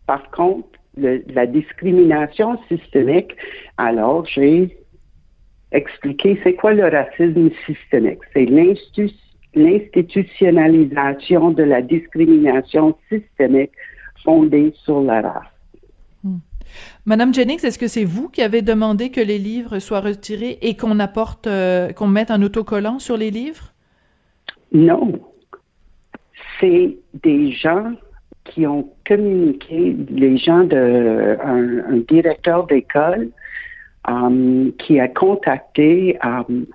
[0.08, 3.36] par contre la discrimination systémique.
[3.78, 4.78] Alors, j'ai
[5.72, 8.20] expliqué c'est quoi le racisme systémique.
[8.34, 8.46] C'est
[9.56, 13.72] l'institutionnalisation de la discrimination systémique
[14.24, 15.55] fondée sur la race.
[17.06, 20.76] Madame Jennings, est-ce que c'est vous qui avez demandé que les livres soient retirés et
[20.76, 23.74] qu'on apporte, euh, qu'on mette un autocollant sur les livres?
[24.72, 25.14] Non.
[26.60, 27.94] C'est des gens
[28.46, 33.30] qui ont communiqué, les gens de un, directeur d'école
[34.08, 36.66] um, qui a contacté um,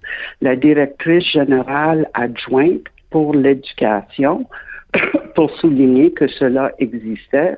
[0.41, 4.47] la directrice générale adjointe pour l'éducation
[5.35, 7.57] pour souligner que cela existait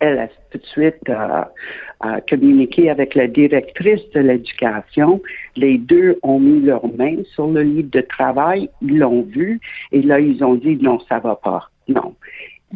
[0.00, 5.20] elle a tout de suite euh, communiqué avec la directrice de l'éducation.
[5.56, 9.60] Les deux ont mis leurs mains sur le livre de travail, ils l'ont vu,
[9.92, 11.68] et là, ils ont dit non, ça va pas.
[11.88, 12.14] Non.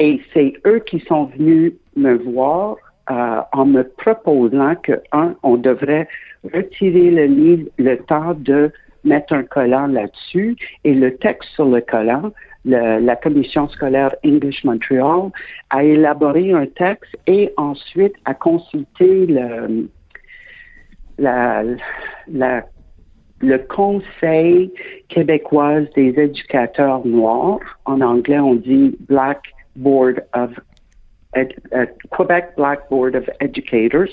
[0.01, 2.77] Et c'est eux qui sont venus me voir
[3.11, 6.09] euh, en me proposant que, un, on devrait
[6.45, 8.73] retirer le livre le temps de
[9.05, 12.33] mettre un collant là-dessus et le texte sur le collant
[12.65, 15.31] la commission scolaire English Montreal
[15.71, 19.89] a élaboré un texte et ensuite a consulté le,
[23.41, 24.73] le Conseil
[25.09, 27.61] québécois des éducateurs noirs.
[27.85, 29.41] En anglais, on dit Black
[29.77, 30.51] Board of
[31.35, 34.11] Quebec Black Board of Educators,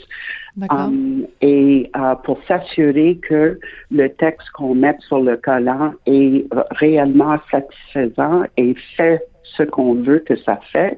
[0.69, 3.59] um, et euh, pour s'assurer que
[3.91, 10.19] le texte qu'on met sur le collant est réellement satisfaisant et fait ce qu'on veut
[10.19, 10.97] que ça fait,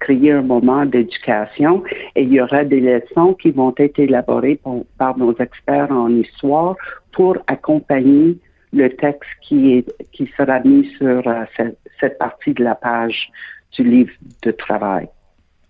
[0.00, 1.82] créer un moment d'éducation
[2.14, 6.08] et il y aura des leçons qui vont être élaborées pour- par nos experts en
[6.10, 6.76] histoire
[7.12, 8.38] pour accompagner
[8.72, 13.30] le texte qui est qui sera mis sur euh, cette, cette partie de la page
[13.72, 14.12] du livre
[14.42, 15.08] de travail.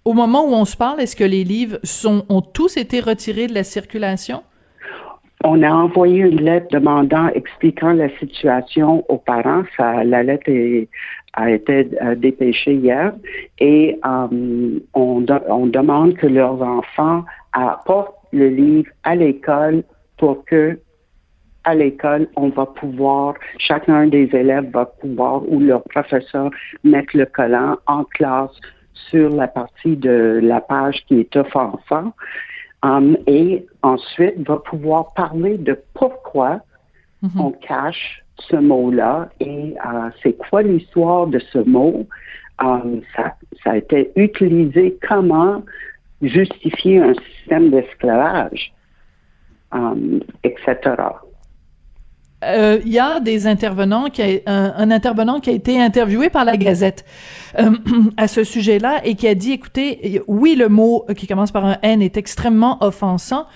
[0.05, 1.79] Au moment où on se parle, est-ce que les livres
[2.29, 4.43] ont tous été retirés de la circulation?
[5.45, 9.63] On a envoyé une lettre demandant, expliquant la situation aux parents.
[9.77, 10.51] Ça, la lettre
[11.35, 13.13] a été euh, dépêchée hier
[13.61, 19.85] et euh, on, on demande que leurs enfants apportent le livre à l'école
[20.17, 20.79] pour que
[21.65, 26.51] à l'école, on va pouvoir, chacun des élèves va pouvoir ou leur professeur
[26.83, 28.59] mettre le collant en classe
[29.09, 32.13] sur la partie de la page qui est offensant
[32.83, 36.61] um, et ensuite va pouvoir parler de pourquoi
[37.37, 42.07] on cache ce mot-là et euh, c'est quoi l'histoire de ce mot.
[42.61, 45.63] Um, ça, ça a été utilisé comment
[46.23, 48.73] justifier un système d'esclavage,
[49.73, 50.95] um, etc.
[52.45, 56.31] Euh, Il y a des intervenants qui a, un, un intervenant qui a été interviewé
[56.31, 57.05] par la Gazette
[57.59, 57.73] euh,
[58.17, 61.79] à ce sujet-là et qui a dit écoutez oui le mot qui commence par un
[61.83, 63.47] N est extrêmement offensant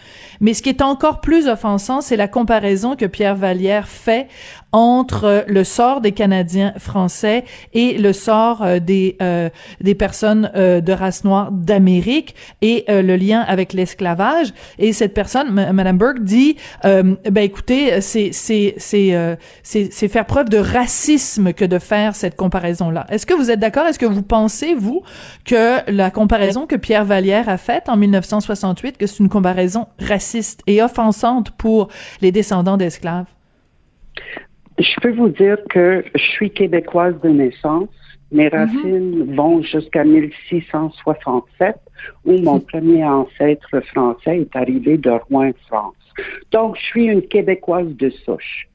[0.40, 4.26] mais ce qui est encore plus offensant c'est la comparaison que Pierre Vallière fait
[4.72, 7.44] entre le sort des Canadiens français
[7.74, 9.50] et le sort euh, des euh,
[9.80, 14.52] des personnes euh, de race noire d'Amérique et euh, le lien avec l'esclavage.
[14.78, 18.74] Et cette personne Madame Burke dit euh, ben écoutez c'est c'est
[19.14, 23.06] euh, c'est c'est faire preuve de racisme que de faire cette comparaison là.
[23.10, 23.86] Est-ce que vous êtes d'accord?
[23.86, 25.02] Est-ce que vous pensez vous
[25.44, 30.62] que la comparaison que Pierre Vallière a faite en 1968 que c'est une comparaison raciste
[30.66, 31.88] et offensante pour
[32.22, 33.26] les descendants d'esclaves?
[34.78, 37.88] Je peux vous dire que je suis québécoise de naissance.
[38.30, 41.76] Mes racines vont jusqu'à 1667,
[42.24, 45.94] où mon premier ancêtre français est arrivé de Rouen, France.
[46.50, 48.68] Donc, je suis une québécoise de souche.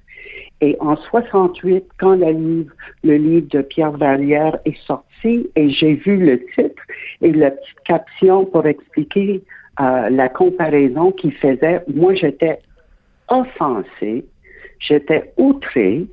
[0.62, 2.74] Et en 68, quand le livre,
[3.04, 6.82] le livre de Pierre Vallière est sorti, et j'ai vu le titre
[7.22, 9.44] et la petite caption pour expliquer
[9.80, 12.60] euh, la comparaison qu'il faisait, moi j'étais
[13.28, 14.26] offensée,
[14.80, 16.08] j'étais outrée,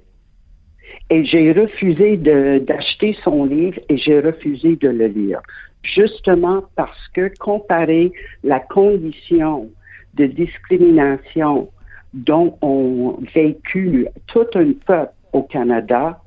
[1.10, 5.40] et j'ai refusé d'acheter son livre et j'ai refusé de le lire.
[5.82, 8.12] Justement parce que comparer
[8.42, 9.70] la condition
[10.14, 11.68] de discrimination
[12.14, 16.20] dont ont vécu tout un peuple au Canada,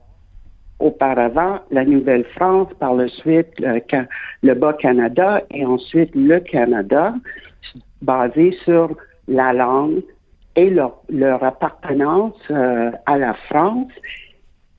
[0.79, 3.81] auparavant la Nouvelle-France, par la suite le,
[4.43, 7.15] le Bas-Canada et ensuite le Canada,
[8.01, 8.95] basé sur
[9.27, 10.03] la langue
[10.57, 13.91] et leur, appartenance euh, à la France,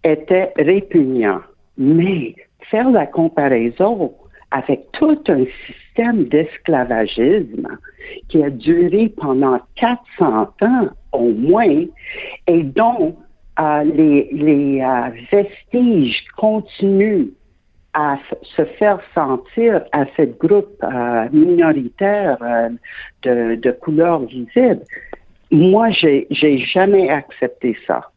[0.04, 1.40] était répugnant.
[1.78, 2.34] Mais
[2.70, 4.12] faire la comparaison
[4.50, 7.68] avec tout un système d'esclavagisme
[8.28, 11.84] qui a duré pendant 400 ans au moins
[12.46, 13.16] et dont
[13.60, 17.28] euh, les, euh, vestiges continuent
[17.94, 20.84] à se faire sentir à ce groupe
[21.32, 22.38] minoritaire
[23.22, 24.82] de, de couleur visible.
[25.50, 28.10] Moi, j'ai j'ai jamais accepté ça.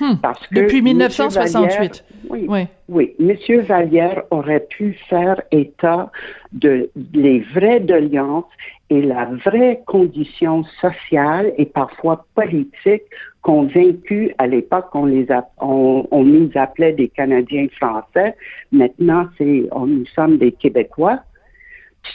[0.00, 0.14] Hmm.
[0.22, 1.68] Parce que Depuis Monsieur 1968.
[1.68, 1.90] Vallière-
[2.30, 2.66] oui, Oui.
[2.88, 6.10] oui, Monsieur Vallière aurait pu faire état
[6.52, 8.46] de les vraies doléances
[8.88, 13.02] et la vraie condition sociale et parfois politique
[13.42, 18.34] qu'ont vécu à l'époque on les a, on, on nous appelait des Canadiens français.
[18.70, 21.18] Maintenant, c'est on, nous sommes des Québécois.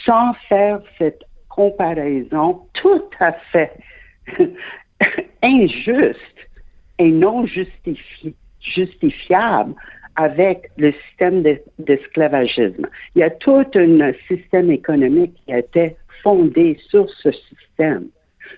[0.04, 3.72] Sans faire cette comparaison tout à fait
[5.42, 6.18] injuste
[6.98, 9.74] et non justifi- justifiable
[10.16, 12.86] avec le système de- d'esclavagisme.
[13.14, 18.06] Il y a tout un système économique qui été fondé sur ce système.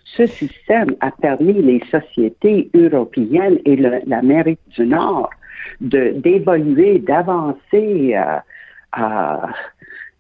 [0.05, 5.31] Ce système a permis les sociétés européennes et l'Amérique du Nord
[5.81, 8.15] d'évoluer, d'avancer.
[8.17, 9.37] euh,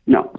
[0.07, 0.31] non,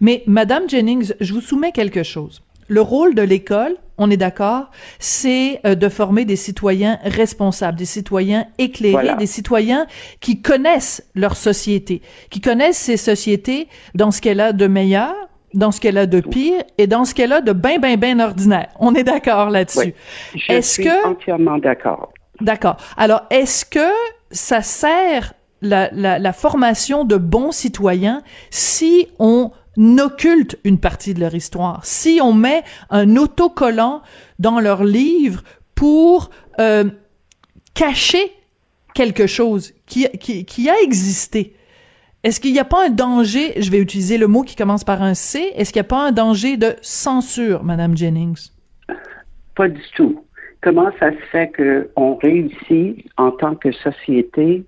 [0.00, 2.42] Mais Madame Jennings, je vous soumets quelque chose.
[2.68, 7.84] Le rôle de l'école, on est d'accord, c'est euh, de former des citoyens responsables, des
[7.84, 9.14] citoyens éclairés, Voilà.
[9.14, 9.86] des citoyens
[10.20, 15.14] qui connaissent leur société, qui connaissent ces sociétés dans ce qu'elle a de meilleur,
[15.54, 18.18] dans ce qu'elle a de pire et dans ce qu'elle a de bien, bien, bien
[18.18, 18.68] ordinaire.
[18.80, 19.78] On est d'accord là-dessus.
[19.78, 19.94] Oui.
[20.34, 22.12] Je Est-ce suis que entièrement d'accord.
[22.40, 22.76] D'accord.
[22.96, 23.88] Alors, est-ce que
[24.32, 31.20] ça sert la, la, la formation de bons citoyens si on occulte une partie de
[31.20, 34.02] leur histoire, si on met un autocollant
[34.38, 35.42] dans leur livre
[35.74, 36.84] pour euh,
[37.74, 38.32] cacher
[38.94, 41.54] quelque chose qui, qui, qui a existé.
[42.22, 45.02] Est-ce qu'il n'y a pas un danger, je vais utiliser le mot qui commence par
[45.02, 48.50] un C, est-ce qu'il n'y a pas un danger de censure, Madame Jennings?
[49.54, 50.24] Pas du tout.
[50.62, 54.64] Comment ça se fait qu'on réussit en tant que société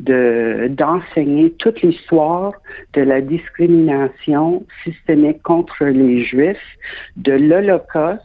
[0.00, 2.52] de, d'enseigner toute l'histoire
[2.94, 6.58] de la discrimination systémique contre les Juifs,
[7.16, 8.22] de l'Holocauste,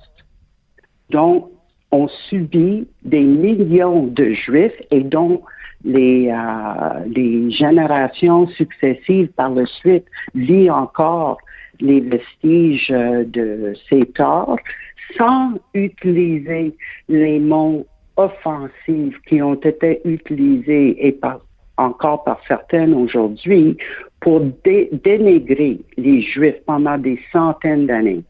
[1.10, 1.50] dont
[1.92, 5.42] ont subi des millions de Juifs et dont
[5.84, 11.38] les, euh, les générations successives par la suite vivent encore
[11.80, 14.58] les vestiges euh, de ces torts
[15.18, 16.76] sans utiliser
[17.08, 17.86] les mots
[18.18, 21.40] offensifs qui ont été utilisés et par,
[21.78, 23.78] encore par certaines aujourd'hui
[24.20, 28.24] pour dénigrer les Juifs pendant des centaines d'années.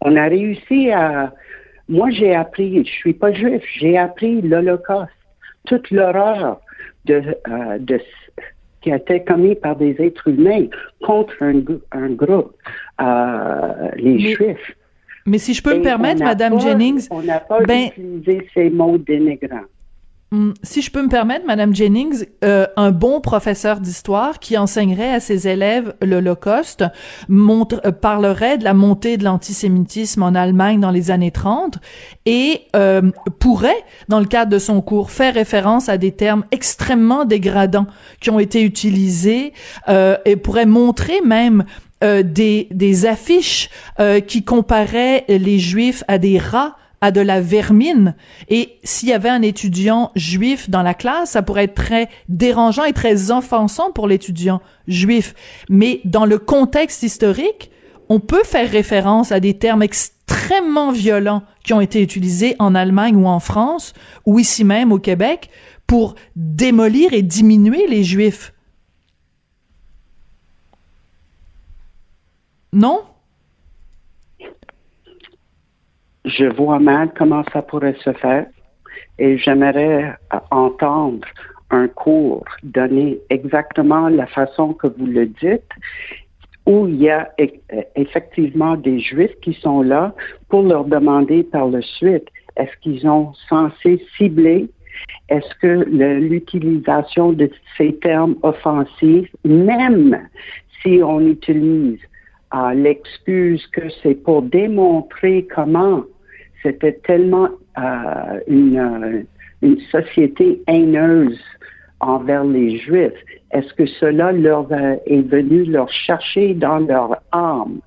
[0.00, 1.32] On a réussi à...
[1.88, 5.10] Moi, j'ai appris, je suis pas juif, j'ai appris l'Holocauste,
[5.66, 6.60] toute l'horreur
[7.06, 8.00] de, euh, de
[8.80, 10.66] qui a été commis par des êtres humains
[11.02, 11.62] contre un,
[11.92, 12.54] un groupe,
[13.00, 14.76] euh, les Juifs.
[15.26, 18.98] Mais si je peux me permettre, Madame Jennings, on n'a pas ben, utilisé ces mots
[18.98, 19.66] dénigrants.
[20.30, 25.14] Hmm, si je peux me permettre, Madame Jennings, euh, un bon professeur d'histoire qui enseignerait
[25.14, 26.84] à ses élèves l'Holocauste
[27.30, 31.78] montre, euh, parlerait de la montée de l'antisémitisme en Allemagne dans les années 30
[32.26, 37.24] et euh, pourrait, dans le cadre de son cours, faire référence à des termes extrêmement
[37.24, 37.86] dégradants
[38.20, 39.54] qui ont été utilisés
[40.24, 41.64] et pourrait montrer même
[42.02, 43.70] des affiches
[44.26, 48.14] qui comparaient les juifs à des rats à de la vermine.
[48.48, 52.84] Et s'il y avait un étudiant juif dans la classe, ça pourrait être très dérangeant
[52.84, 55.34] et très offensant pour l'étudiant juif.
[55.68, 57.70] Mais dans le contexte historique,
[58.08, 63.16] on peut faire référence à des termes extrêmement violents qui ont été utilisés en Allemagne
[63.16, 63.92] ou en France,
[64.26, 65.50] ou ici même au Québec,
[65.86, 68.52] pour démolir et diminuer les juifs.
[72.72, 73.02] Non?
[76.28, 78.46] Je vois mal comment ça pourrait se faire
[79.18, 80.14] et j'aimerais
[80.50, 81.26] entendre
[81.70, 85.68] un cours donné exactement la façon que vous le dites,
[86.66, 87.30] où il y a
[87.96, 90.14] effectivement des Juifs qui sont là
[90.48, 94.68] pour leur demander par la suite, est-ce qu'ils ont censé cibler
[95.28, 100.28] est-ce que l'utilisation de ces termes offensifs, même
[100.82, 102.00] si on utilise
[102.54, 106.02] euh, l'excuse que c'est pour démontrer comment
[106.62, 107.48] c'était tellement
[107.78, 109.22] euh, une, euh,
[109.62, 111.38] une, société haineuse
[112.00, 113.12] envers les Juifs.
[113.50, 117.80] Est-ce que cela leur est venu leur chercher dans leur âme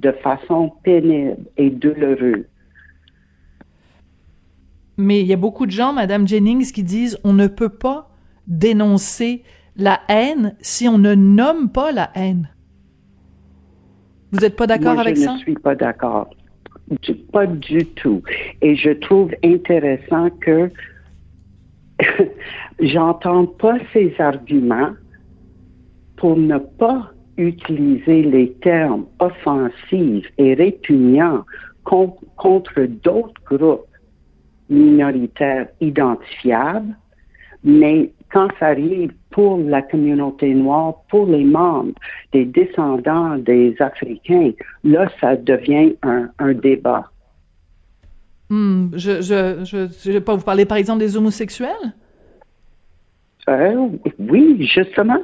[0.00, 2.44] de façon pénible et douloureuse?
[4.98, 8.08] Mais il y a beaucoup de gens, Madame Jennings, qui disent on ne peut pas
[8.46, 9.42] dénoncer
[9.76, 12.48] la haine si on ne nomme pas la haine.
[14.32, 15.32] Vous n'êtes pas d'accord avec ça?
[15.32, 16.28] Je ne suis pas d'accord.
[17.32, 18.22] Pas du tout.
[18.62, 20.70] Et je trouve intéressant que
[22.80, 24.92] j'entends pas ces arguments
[26.16, 31.44] pour ne pas utiliser les termes offensifs et répugnants
[31.84, 33.86] contre d'autres groupes
[34.68, 36.96] minoritaires identifiables,
[37.66, 41.92] mais quand ça arrive pour la communauté noire, pour les membres
[42.32, 44.52] des descendants des Africains,
[44.84, 47.10] là, ça devient un, débat.
[48.48, 51.92] Hmm, je, je, je, vais pas vous parler, par exemple, des homosexuels?
[53.48, 53.88] Euh,
[54.18, 55.18] oui, justement.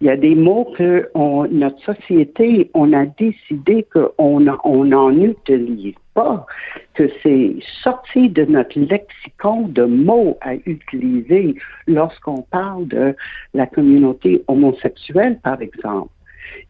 [0.00, 1.10] Il y a des mots que
[1.50, 6.46] notre société, on a décidé qu'on n'en utilise pas,
[6.94, 11.56] que c'est sorti de notre lexicon de mots à utiliser
[11.88, 13.16] lorsqu'on parle de
[13.54, 16.10] la communauté homosexuelle, par exemple.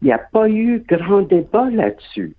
[0.01, 2.35] Il n'y a pas eu grand débat là-dessus.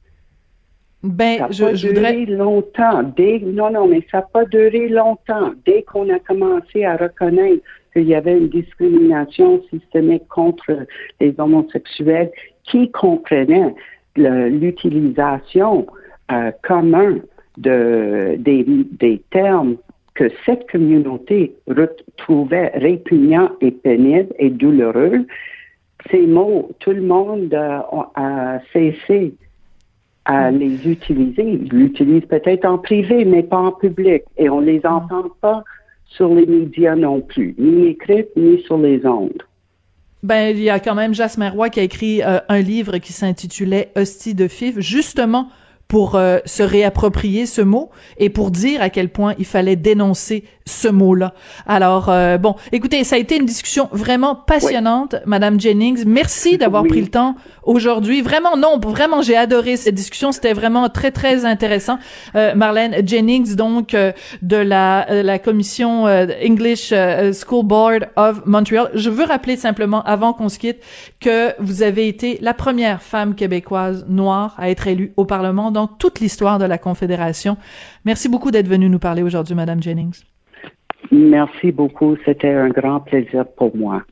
[1.03, 3.03] Ben, ça je, pas je duré longtemps.
[3.03, 5.53] Dès, non, non, mais ça n'a pas duré longtemps.
[5.65, 7.63] Dès qu'on a commencé à reconnaître
[7.93, 10.87] qu'il y avait une discrimination systémique contre
[11.21, 12.31] les homosexuels
[12.65, 13.75] qui comprenaient
[14.17, 15.87] l'utilisation
[16.31, 17.23] euh, commune
[17.59, 19.77] de, des, des termes
[20.15, 21.55] que cette communauté
[22.17, 25.27] trouvait répugnants et pénibles et douloureux,
[26.11, 29.35] ces mots, tout le monde a cessé
[30.25, 31.43] à les utiliser.
[31.43, 34.23] Ils l'utilisent peut-être en privé, mais pas en public.
[34.37, 35.65] Et on les entend pas
[36.11, 39.43] sur les médias non plus, ni écrits, ni sur les ondes.
[40.23, 43.13] Ben, il y a quand même Jasmin Roy qui a écrit euh, un livre qui
[43.13, 45.49] s'intitulait Hostie de Fif, justement
[45.91, 50.45] pour euh, se réapproprier ce mot et pour dire à quel point il fallait dénoncer
[50.65, 51.35] ce mot-là.
[51.67, 56.05] Alors, euh, bon, écoutez, ça a été une discussion vraiment passionnante, Madame Jennings.
[56.07, 57.35] Merci d'avoir pris le temps
[57.65, 58.23] aujourd'hui.
[58.23, 60.31] Vraiment, non, vraiment, j'ai adoré cette discussion.
[60.31, 61.99] C'était vraiment très, très intéressant.
[62.37, 63.97] Euh, Marlène Jennings, donc,
[64.43, 66.95] de la, la commission English
[67.33, 68.91] School Board of Montreal.
[68.95, 70.79] Je veux rappeler simplement, avant qu'on se quitte,
[71.19, 76.21] que vous avez été la première femme québécoise noire à être élue au Parlement toute
[76.21, 77.57] l'histoire de la Confédération.
[78.05, 80.23] Merci beaucoup d'être venue nous parler aujourd'hui, Madame Jennings.
[81.11, 82.17] Merci beaucoup.
[82.25, 84.03] C'était un grand plaisir pour moi.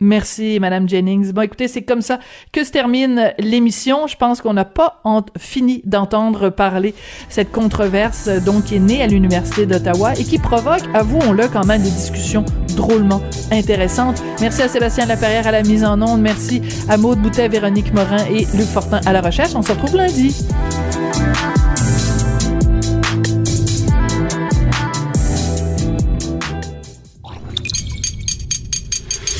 [0.00, 1.32] Merci, Madame Jennings.
[1.32, 2.20] Bon, écoutez, c'est comme ça
[2.52, 4.06] que se termine l'émission.
[4.06, 5.02] Je pense qu'on n'a pas
[5.36, 6.94] fini d'entendre parler
[7.28, 11.82] cette controverse, donc, qui est née à l'Université d'Ottawa et qui provoque, avouons-le, quand même
[11.82, 12.44] des discussions
[12.76, 13.20] drôlement
[13.50, 14.22] intéressantes.
[14.40, 16.20] Merci à Sébastien Laperrière à la mise en onde.
[16.20, 19.54] Merci à Maude Boutet, Véronique Morin et Luc Fortin à la recherche.
[19.56, 20.36] On se retrouve lundi.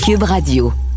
[0.09, 0.88] Cube Radio.